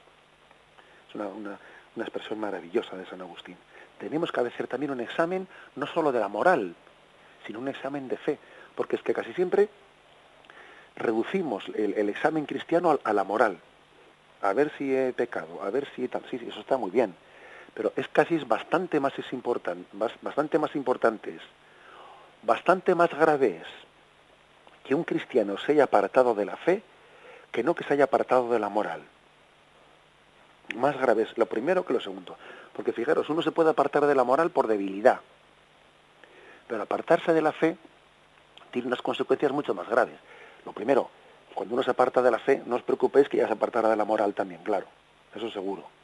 [1.09, 1.59] Es una, una,
[2.05, 3.57] expresión maravillosa de San Agustín.
[3.99, 6.75] Tenemos que hacer también un examen no solo de la moral,
[7.49, 8.39] sino un examen de fe,
[8.77, 9.69] porque es que casi siempre
[10.95, 13.59] reducimos el, examen cristiano a, la moral.
[14.43, 16.23] A ver si he pecado, a ver si tal.
[16.31, 17.13] Sí, eso está muy bien
[17.75, 19.87] pero es casi bastante más importante,
[20.23, 21.39] bastante más importante
[22.43, 23.69] bastante más grave es
[24.85, 26.83] que un cristiano se haya apartado de la fe
[27.53, 29.03] que no que se haya apartado de la moral.
[30.77, 32.37] Más grave es lo primero que lo segundo.
[32.75, 35.21] Porque fijaros, uno se puede apartar de la moral por debilidad,
[36.69, 37.77] pero apartarse de la fe
[38.71, 40.19] tiene unas consecuencias mucho más graves.
[40.65, 41.11] Lo primero,
[41.55, 43.97] cuando uno se aparta de la fe, no os preocupéis que ya se apartará de
[43.97, 44.87] la moral también, claro,
[45.35, 45.99] eso seguro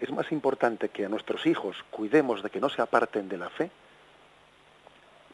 [0.00, 3.50] es más importante que a nuestros hijos cuidemos de que no se aparten de la
[3.50, 3.70] fe,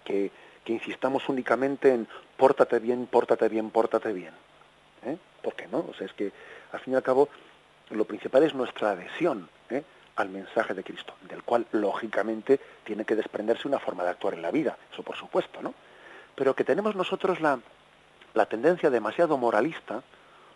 [0.04, 0.30] que,
[0.66, 4.34] insistamos únicamente en pórtate bien, pórtate bien, pórtate bien.
[5.04, 5.16] ¿eh?
[5.40, 5.86] ¿Por qué no?
[5.88, 6.32] O sea, es que
[6.72, 7.28] al fin y al cabo
[7.90, 9.48] lo principal es nuestra adhesión.
[10.16, 14.42] Al mensaje de Cristo, del cual lógicamente tiene que desprenderse una forma de actuar en
[14.42, 15.74] la vida, eso por supuesto, ¿no?
[16.34, 17.58] Pero que tenemos nosotros la,
[18.34, 20.02] la tendencia demasiado moralista,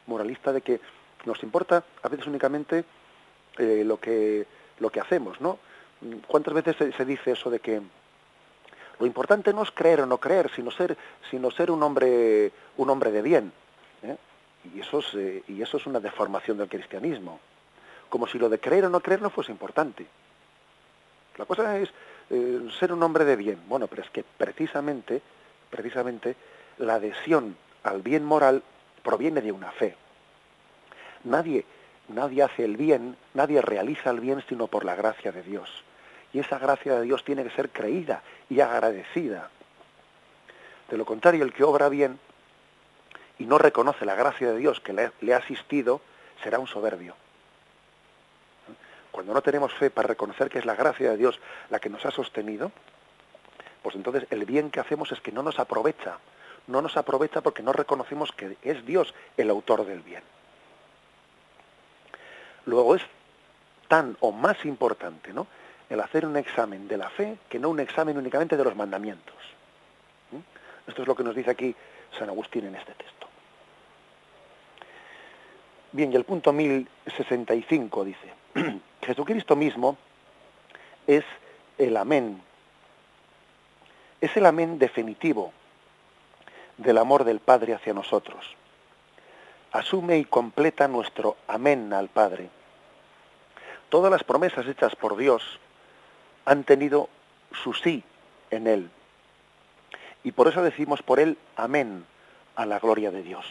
[0.07, 0.81] moralista de que
[1.25, 2.85] nos importa a veces únicamente
[3.59, 4.47] eh, lo, que,
[4.79, 5.59] lo que hacemos, ¿no?
[6.27, 7.83] ¿Cuántas veces se, dice eso de que
[8.99, 10.97] Lo importante no es creer o no creer, sino ser,
[11.31, 13.53] sino ser un hombre, un hombre de bien.
[14.03, 14.17] ¿eh?
[14.75, 17.39] Y, eso es, eh, y eso es una deformación del cristianismo.
[18.11, 20.07] Como si lo de creer o no creer no fuese importante.
[21.39, 21.89] La cosa es
[22.29, 23.63] eh, ser un hombre de bien.
[23.67, 25.23] Bueno, pero es que precisamente,
[25.71, 26.37] precisamente,
[26.79, 28.63] la adhesión al bien moral
[29.03, 29.97] proviene de una fe.
[31.25, 31.65] Nadie,
[32.09, 35.71] nadie hace el bien, nadie realiza el bien sino por la gracia de Dios.
[36.33, 39.51] Y esa gracia de Dios tiene que ser creída y agradecida.
[40.91, 42.19] De lo contrario, el que obra bien
[43.39, 46.01] y no reconoce la gracia de Dios que le, ha asistido,
[46.43, 47.15] será un soberbio.
[49.11, 52.05] Cuando no tenemos fe para reconocer que es la gracia de Dios la que nos
[52.07, 52.71] ha sostenido,
[53.83, 56.19] pues entonces el bien que hacemos es que no nos aprovecha.
[56.67, 60.23] No nos aprovecha porque no reconocemos que es Dios el autor del bien.
[62.67, 63.03] Luego es
[63.89, 65.47] tan o más importante, ¿no?
[65.89, 69.35] el hacer un examen de la fe que no un examen únicamente de los mandamientos.
[70.31, 70.89] ¿Mm?
[70.89, 71.75] Esto es lo que nos dice aquí
[72.17, 73.27] San Agustín en este texto.
[75.93, 78.33] Bien, y el punto 1065 dice,
[79.11, 79.97] Jesucristo mismo
[81.09, 81.25] es
[81.79, 82.41] el amén,
[84.21, 85.53] es el amén definitivo
[86.77, 88.55] del amor del Padre hacia nosotros.
[89.73, 92.51] Asume y completa nuestro amén al Padre.
[93.89, 95.59] Todas las promesas hechas por Dios
[96.45, 97.09] han tenido
[97.51, 98.05] su sí
[98.53, 98.91] en Él.
[100.23, 102.07] Y por eso decimos por Él amén
[102.55, 103.45] a la gloria de Dios.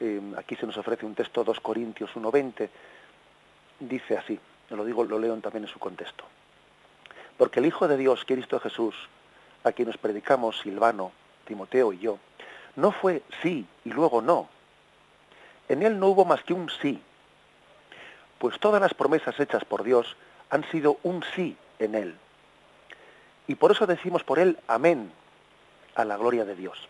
[0.00, 2.68] Eh, aquí se nos ofrece un texto 2 Corintios 1.20,
[3.80, 4.38] dice así,
[4.70, 6.24] lo digo, lo leo también en su contexto.
[7.36, 8.94] Porque el Hijo de Dios, Cristo Jesús,
[9.64, 11.12] a quien nos predicamos Silvano,
[11.46, 12.18] Timoteo y yo,
[12.76, 14.48] no fue sí y luego no.
[15.68, 17.00] En él no hubo más que un sí,
[18.40, 20.16] pues todas las promesas hechas por Dios
[20.48, 22.16] han sido un sí en Él.
[23.46, 25.12] Y por eso decimos por Él amén
[25.94, 26.88] a la gloria de Dios.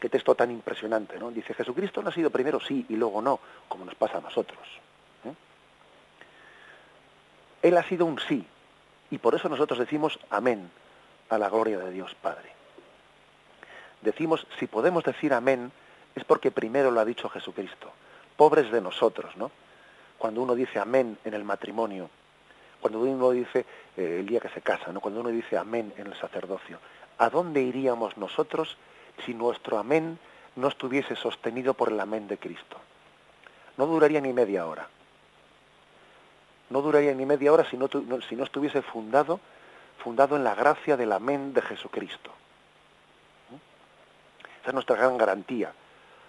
[0.00, 1.30] Qué texto tan impresionante, ¿no?
[1.30, 4.60] Dice, Jesucristo no ha sido primero sí y luego no, como nos pasa a nosotros.
[5.24, 5.32] ¿eh?
[7.62, 8.46] Él ha sido un sí,
[9.10, 10.70] y por eso nosotros decimos amén
[11.30, 12.52] a la gloria de Dios Padre.
[14.02, 15.72] Decimos, si podemos decir amén,
[16.14, 17.90] es porque primero lo ha dicho Jesucristo.
[18.36, 19.50] Pobres de nosotros, ¿no?
[20.18, 22.08] cuando uno dice amén en el matrimonio,
[22.80, 23.66] cuando uno dice
[23.96, 25.00] eh, el día que se casa, ¿no?
[25.00, 26.78] cuando uno dice amén en el sacerdocio,
[27.18, 28.76] ¿a dónde iríamos nosotros
[29.24, 30.18] si nuestro amén
[30.56, 32.78] no estuviese sostenido por el amén de Cristo?
[33.76, 34.88] No duraría ni media hora.
[36.70, 37.88] No duraría ni media hora si no,
[38.28, 39.40] si no estuviese fundado,
[39.98, 42.30] fundado en la gracia del amén de Jesucristo.
[44.60, 45.72] Esa es nuestra gran garantía,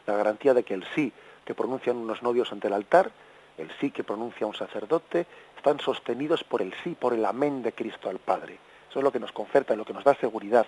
[0.06, 1.14] la garantía de que el sí
[1.46, 3.12] que pronuncian unos novios ante el altar
[3.58, 5.26] el sí que pronuncia un sacerdote,
[5.56, 8.60] están sostenidos por el sí, por el amén de Cristo al Padre.
[8.90, 10.66] Eso es lo que nos conferta, lo que nos da seguridad.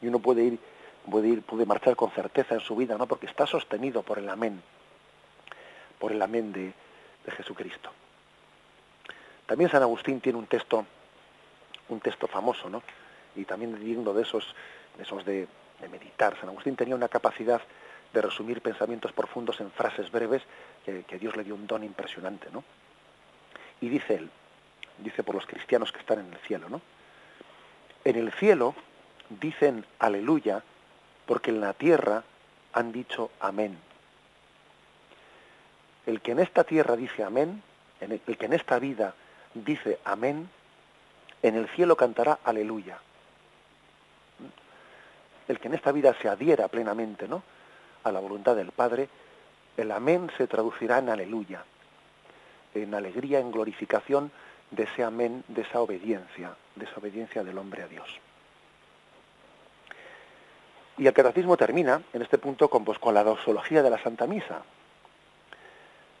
[0.00, 0.58] Y uno puede ir,
[1.10, 3.06] puede ir, puede marchar con certeza en su vida, ¿no?
[3.06, 4.62] Porque está sostenido por el amén,
[5.98, 6.72] por el amén de,
[7.36, 7.90] Jesucristo.
[9.44, 10.86] También San Agustín tiene un texto,
[11.90, 12.82] un texto famoso, ¿no?
[13.36, 14.54] Y también digno de esos,
[14.96, 15.46] de esos de
[15.90, 16.38] meditar.
[16.40, 17.60] San Agustín tenía una capacidad
[18.12, 20.42] de resumir pensamientos profundos en frases breves
[20.84, 22.64] que, Dios le dio un don impresionante, ¿no?
[23.80, 24.30] Y dice él,
[24.98, 26.80] dice por los cristianos que están en el cielo, ¿no?
[28.04, 28.74] En el cielo
[29.28, 30.62] dicen aleluya
[31.26, 32.24] porque en la tierra
[32.72, 33.78] han dicho amén.
[36.06, 37.62] El que en esta tierra dice amén,
[38.00, 39.14] el que en esta vida
[39.54, 40.48] dice amén,
[41.42, 42.98] en el cielo cantará aleluya.
[45.48, 47.42] El que en esta vida se adhiera plenamente, ¿no?
[48.04, 49.08] a la voluntad del Padre,
[49.76, 51.64] el amén se traducirá en aleluya,
[52.74, 54.30] en alegría, en glorificación
[54.70, 58.08] de ese amén, de esa obediencia, de esa obediencia del hombre a Dios.
[60.98, 64.26] Y el catecismo termina en este punto con, pues, con la doxología de la Santa
[64.26, 64.62] Misa.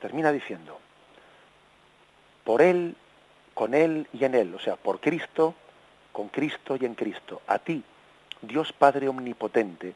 [0.00, 0.78] Termina diciendo,
[2.44, 2.94] por Él,
[3.54, 5.54] con Él y en Él, o sea, por Cristo,
[6.12, 7.82] con Cristo y en Cristo, a ti,
[8.40, 9.94] Dios Padre Omnipotente,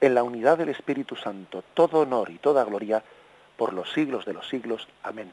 [0.00, 3.02] en la unidad del Espíritu Santo, todo honor y toda gloria
[3.56, 4.86] por los siglos de los siglos.
[5.02, 5.30] Amén.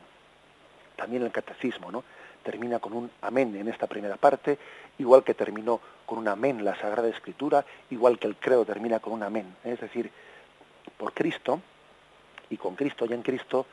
[0.96, 2.04] También el catecismo, ¿no?
[2.50, 4.58] Termina con un amén en esta primera parte,
[4.98, 9.14] igual que terminó con un amén la Sagrada Escritura, igual que el credo termina con
[9.14, 9.56] un amén.
[9.64, 10.10] Es decir,
[10.98, 11.62] por Cristo
[12.50, 13.68] y con Cristo y en Cristo,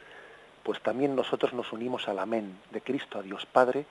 [0.62, 3.86] pues también nosotros nos unimos al amén de Cristo, a Dios Padre,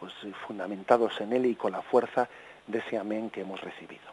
[0.00, 0.14] pues
[0.46, 2.30] fundamentados en Él y con la fuerza
[2.66, 4.08] de ese amén que hemos recibido.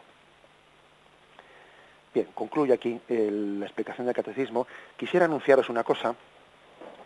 [2.12, 4.66] Bien, concluye aquí la explicación del catecismo.
[4.98, 6.14] Quisiera anunciaros una cosa,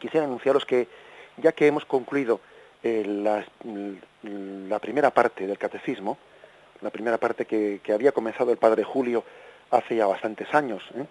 [0.01, 0.89] quisiera anunciaros que
[1.37, 2.41] ya que hemos concluido
[2.83, 6.19] eh, la, primera parte del catecismo,
[6.81, 9.25] la primera parte que, había comenzado el padre Julio
[9.71, 11.07] hace ya bastantes años, ¿eh?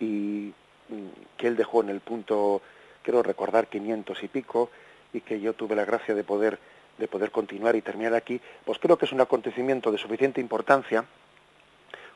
[0.00, 0.54] y
[0.88, 2.62] mm, que él dejó en el punto,
[3.02, 4.70] quiero recordar, 500 y pico,
[5.12, 6.58] y que yo tuve la gracia de poder,
[6.98, 11.04] de poder continuar y terminar aquí, pues creo que es un acontecimiento de suficiente importancia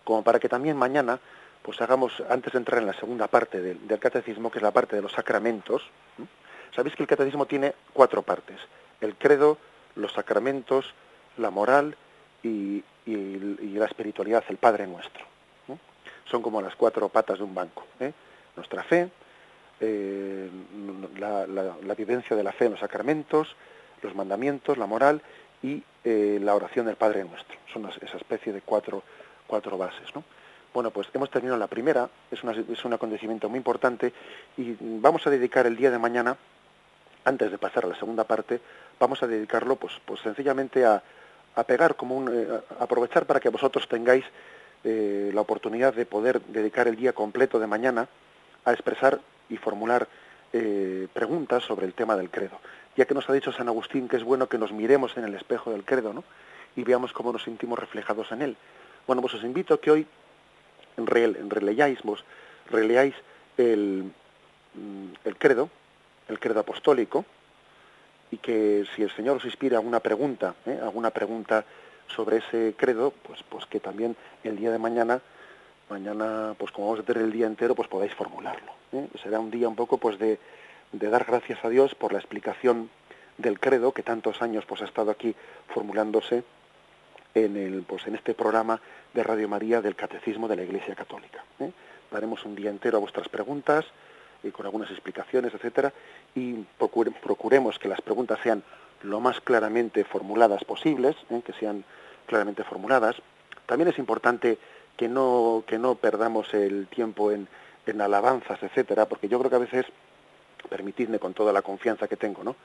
[0.05, 1.21] como para que también mañana
[1.63, 4.97] pues hagamos, antes de entrar en la segunda parte del, catecismo, que es la parte
[4.97, 5.83] de los sacramentos,
[6.75, 8.59] sabéis que el catecismo tiene cuatro partes,
[9.01, 9.59] el credo,
[9.95, 10.95] los sacramentos,
[11.37, 11.97] la moral
[12.43, 15.25] y, la espiritualidad, el Padre Nuestro.
[16.25, 17.85] Son como las cuatro patas de un banco.
[17.99, 18.13] ¿eh?
[18.57, 19.11] Nuestra fe,
[19.81, 20.49] eh,
[21.19, 23.57] la, vivencia de la fe en los sacramentos,
[24.03, 25.21] los mandamientos, la moral
[25.63, 27.59] y eh, la oración del Padre Nuestro.
[27.73, 29.03] Son esa especie de cuatro,
[29.47, 30.15] cuatro bases.
[30.15, 30.23] ¿no?
[30.73, 32.43] Bueno, pues hemos terminado la primera, es,
[32.85, 34.13] un acontecimiento muy importante
[34.57, 36.37] y vamos a dedicar el día de mañana,
[37.25, 38.61] antes de pasar a la segunda parte,
[38.99, 41.03] vamos a dedicarlo pues, pues sencillamente a,
[41.67, 42.49] pegar como un, eh,
[42.81, 44.25] aprovechar para que vosotros tengáis
[44.85, 48.09] eh, la oportunidad de poder dedicar el día completo de mañana
[48.65, 50.09] a expresar y formular
[50.53, 52.59] eh, preguntas sobre el tema del credo.
[52.97, 55.35] Ya que nos ha dicho San Agustín que es bueno que nos miremos en el
[55.35, 56.25] espejo del credo, ¿no?
[56.75, 58.57] Y veamos cómo nos sentimos reflejados en él.
[59.07, 60.07] Bueno, pues os invito a que hoy
[60.97, 61.99] releáis,
[62.71, 63.15] releáis
[63.57, 64.11] el,
[64.75, 65.71] mm, el credo,
[66.29, 67.25] el credo apostólico,
[68.31, 70.79] y que si el Señor os inspira alguna pregunta, ¿eh?
[70.83, 71.65] alguna pregunta
[72.09, 75.21] sobre ese credo, pues, pues que también el día de mañana,
[75.91, 78.73] mañana, pues como vamos a tener el día entero, pues podáis formularlo.
[78.93, 79.07] ¿eh?
[79.23, 80.39] Será un día un poco pues de,
[80.93, 82.91] de, dar gracias a Dios por la explicación
[83.37, 85.35] del credo que tantos años pues ha estado aquí
[85.69, 86.43] formulándose
[87.35, 88.81] en el pues en este programa
[89.13, 91.45] de Radio María del Catecismo de la Iglesia Católica.
[91.61, 91.71] ¿eh?
[92.11, 93.85] Daremos un día entero a vuestras preguntas
[94.43, 95.93] y con algunas explicaciones, etcétera,
[96.35, 96.65] y
[97.23, 98.63] procuremos que las preguntas sean
[99.03, 101.43] lo más claramente formuladas posibles, ¿eh?
[101.45, 101.85] que sean
[102.27, 103.17] claramente formuladas.
[103.67, 104.59] También es importante
[104.97, 107.49] que no, que no perdamos el tiempo en,
[107.87, 109.87] en alabanzas, etcétera, porque yo creo que a veces,
[110.69, 112.57] permitidme con toda la confianza que tengo, ¿no?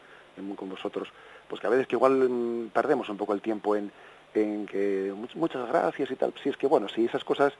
[0.56, 1.10] con vosotros,
[1.48, 3.92] pues que a veces que igual mm, perdemos un poco el tiempo en,
[4.34, 6.34] en que muchas gracias y tal.
[6.42, 7.54] Si es que, bueno, si esas cosas,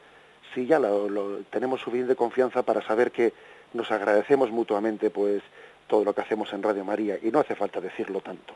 [0.54, 3.34] si ya lo, tenemos suficiente confianza para saber que
[3.74, 5.42] nos agradecemos mutuamente, pues,
[5.88, 8.54] todo lo que hacemos en Radio María, y no hace falta decirlo tanto.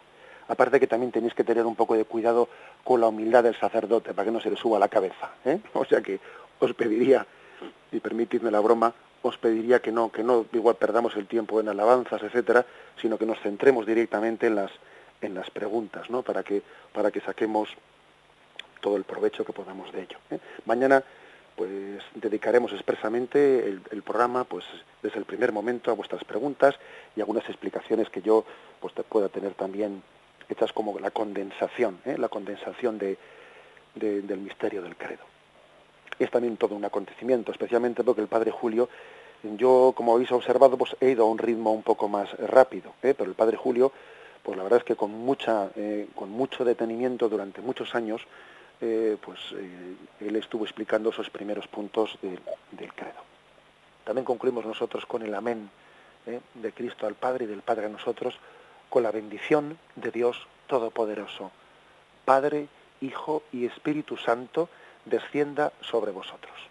[0.47, 2.49] Aparte que también tenéis que tener un poco de cuidado
[2.83, 5.31] con la humildad del sacerdote, para que no se le suba la cabeza.
[5.45, 5.59] ¿eh?
[5.73, 6.19] O sea que
[6.59, 7.25] os pediría,
[7.91, 11.69] y permitidme la broma, os pediría que no, que no igual perdamos el tiempo en
[11.69, 12.65] alabanzas, etcétera,
[12.99, 14.71] sino que nos centremos directamente en las,
[15.21, 16.23] en las preguntas, ¿no?
[16.23, 17.69] Para que, para que saquemos
[18.81, 20.17] todo el provecho que podamos de ello.
[20.31, 20.39] ¿eh?
[20.65, 21.03] Mañana
[21.55, 24.65] pues dedicaremos expresamente el, programa pues
[25.01, 26.75] desde el primer momento a vuestras preguntas
[27.15, 28.45] y algunas explicaciones que yo
[28.79, 30.01] pues pueda tener también
[30.49, 32.17] hechas como la condensación, ¿eh?
[32.17, 33.17] la condensación de,
[33.95, 35.23] del misterio del credo.
[36.19, 38.89] Es también todo un acontecimiento, especialmente porque el Padre Julio,
[39.43, 43.13] yo como habéis observado, pues he ido a un ritmo un poco más rápido, ¿eh?
[43.17, 43.91] pero el Padre Julio,
[44.43, 45.69] pues la verdad es que con mucha,
[46.15, 48.25] con mucho detenimiento durante muchos años,
[48.83, 53.30] eh, pues eh, él estuvo explicando esos primeros puntos del credo.
[54.03, 55.69] También concluimos nosotros con el amén
[56.25, 58.37] eh, de Cristo al Padre y del Padre a nosotros,
[58.89, 61.51] con la bendición de Dios Todopoderoso.
[62.25, 62.67] Padre,
[63.01, 64.69] Hijo y Espíritu Santo,
[65.05, 66.70] descienda sobre vosotros.